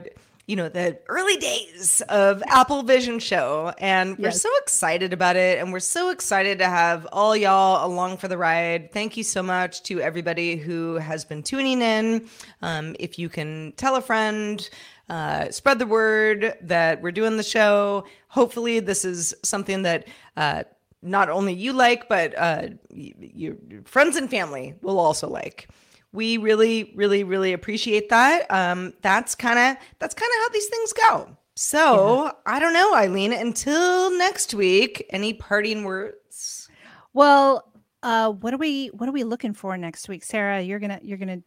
[0.47, 4.41] you know, the early days of Apple Vision Show, and we're Yes.
[4.41, 8.37] so excited about it, and we're so excited to have all y'all along for the
[8.37, 8.91] ride.
[8.93, 12.29] Thank you so much to everybody who has been tuning in.
[12.61, 14.67] Um, if you can tell a friend
[15.09, 18.05] uh, spread the word that we're doing the show.
[18.29, 20.63] Hopefully, this is something that uh,
[21.01, 25.69] not only you like, but uh, y- your your friends and family will also like.
[26.13, 28.49] We really, really, really appreciate that.
[28.49, 31.37] Um, that's kind of that's kind of how these things go.
[31.55, 33.33] So I don't know, Eileen.
[33.33, 36.69] Until next week, any parting words?
[37.13, 37.71] Well,
[38.03, 40.61] uh, what are we what are we looking for next week, Sarah?
[40.61, 41.41] You're gonna you're gonna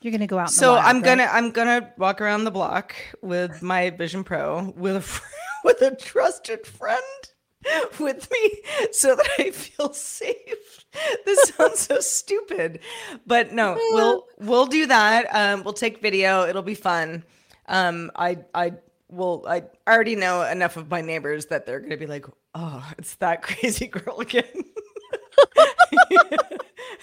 [0.00, 0.50] you're gonna go out.
[0.50, 1.04] So wild, I'm right?
[1.04, 5.20] gonna I'm gonna walk around the block with my Vision Pro with a
[5.64, 7.02] with a trusted friend
[8.00, 8.60] with me
[8.92, 10.84] so that I feel safe.
[11.24, 12.80] This sounds so stupid,
[13.26, 15.26] but no, we'll we'll do that.
[15.32, 16.46] Um, we'll take video.
[16.46, 17.24] It'll be fun.
[17.66, 18.74] Um, I I
[19.08, 19.44] will.
[19.48, 23.42] I already know enough of my neighbors that they're gonna be like, oh, it's that
[23.42, 24.44] crazy girl again.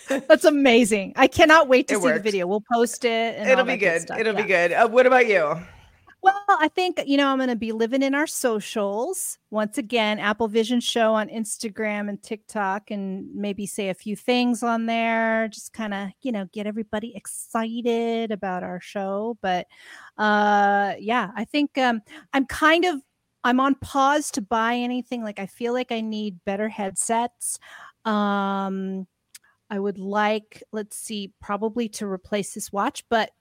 [0.07, 1.13] That's amazing.
[1.15, 2.47] I cannot wait to It see the video.
[2.47, 3.35] We'll post it.
[3.37, 4.09] And It'll all be good.
[4.17, 4.71] It'll be good.
[4.71, 5.59] Uh, what about you?
[6.21, 10.19] Well, I think you know I'm going to be living in our socials once again.
[10.19, 15.47] Apple Vision Show on Instagram and TikTok, and maybe say a few things on there.
[15.47, 19.37] Just kind of you know get everybody excited about our show.
[19.41, 19.67] But
[20.17, 22.01] uh, yeah, I think um,
[22.33, 23.01] I'm kind of
[23.45, 25.23] I'm on pause to buy anything.
[25.23, 27.59] Like I feel like I need better headsets.
[28.03, 29.07] Um,
[29.69, 33.31] I would like, let's see, probably to replace this watch, but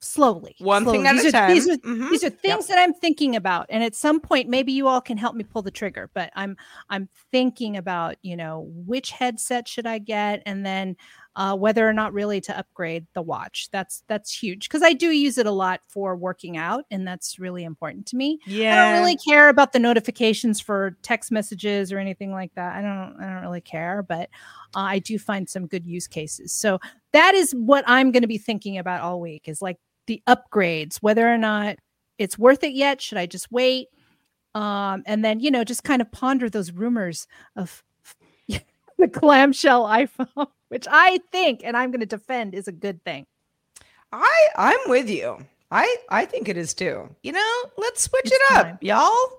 [0.00, 0.54] slowly.
[0.58, 1.50] One thing at These a are- time.
[1.54, 2.10] These are, Mhm.
[2.10, 5.16] these are things that I'm thinking about, and at some point, maybe you all can
[5.18, 6.10] help me pull the trigger.
[6.14, 6.56] But I'm
[6.88, 10.96] I'm thinking about, you know, which headset should I get, and then
[11.36, 13.68] uh, whether or not really to upgrade the watch.
[13.70, 17.38] That's that's huge because I do use it a lot for working out, and that's
[17.38, 18.40] really important to me.
[18.46, 22.74] Yeah, I don't really care about the notifications for text messages or anything like that.
[22.76, 24.30] I don't I don't really care, but
[24.74, 26.52] uh, I do find some good use cases.
[26.52, 26.80] So
[27.12, 29.78] that is what I'm going to be thinking about all week is like
[30.08, 31.76] the upgrades, whether or not
[32.18, 33.00] it's worth it yet.
[33.00, 33.86] Should I just wait?
[34.56, 37.84] Um, and then you know just kind of ponder those rumors of
[38.48, 43.26] the clamshell iPhone, which I think and I'm going to defend is a good thing.
[44.12, 45.38] I I'm with you.
[45.70, 47.14] I I think it is too.
[47.22, 48.78] You know, let's switch It's it up, time.
[48.80, 49.30] y'all.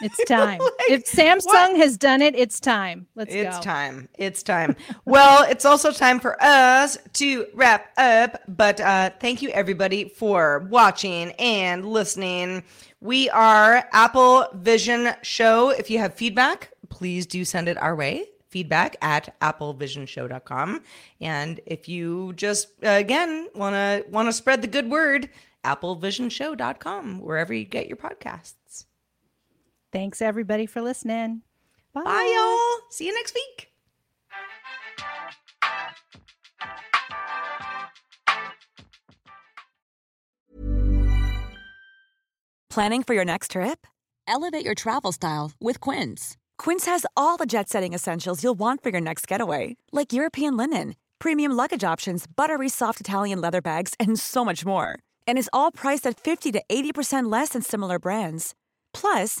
[0.00, 0.60] It's time.
[0.76, 3.06] Like, if Samsung has done it, it's time.
[3.14, 3.40] Let's go.
[3.40, 3.62] it's go.
[3.62, 4.08] time.
[4.18, 4.76] It's time.
[5.04, 8.42] well, it's also time for us to wrap up.
[8.48, 12.62] But uh, thank you everybody for watching and listening.
[13.00, 15.70] We are Apple Vision Show.
[15.70, 18.26] If you have feedback, please do send it our way.
[18.48, 20.82] Feedback at applevisionshow.com.
[21.20, 25.28] And if you just uh, again wanna wanna spread the good word,
[25.64, 28.86] applevisionshow.com, wherever you get your podcasts.
[29.96, 31.40] Thanks everybody for listening.
[31.94, 32.04] Bye.
[32.04, 32.90] Bye, y'all.
[32.90, 33.72] See you next week.
[42.68, 43.86] Planning for your next trip?
[44.28, 46.36] Elevate your travel style with Quince.
[46.58, 50.58] Quince has all the jet setting essentials you'll want for your next getaway, like European
[50.58, 54.98] linen, premium luggage options, buttery soft Italian leather bags, and so much more.
[55.26, 58.54] And is all priced at 50 to 80% less than similar brands.
[58.92, 59.40] Plus,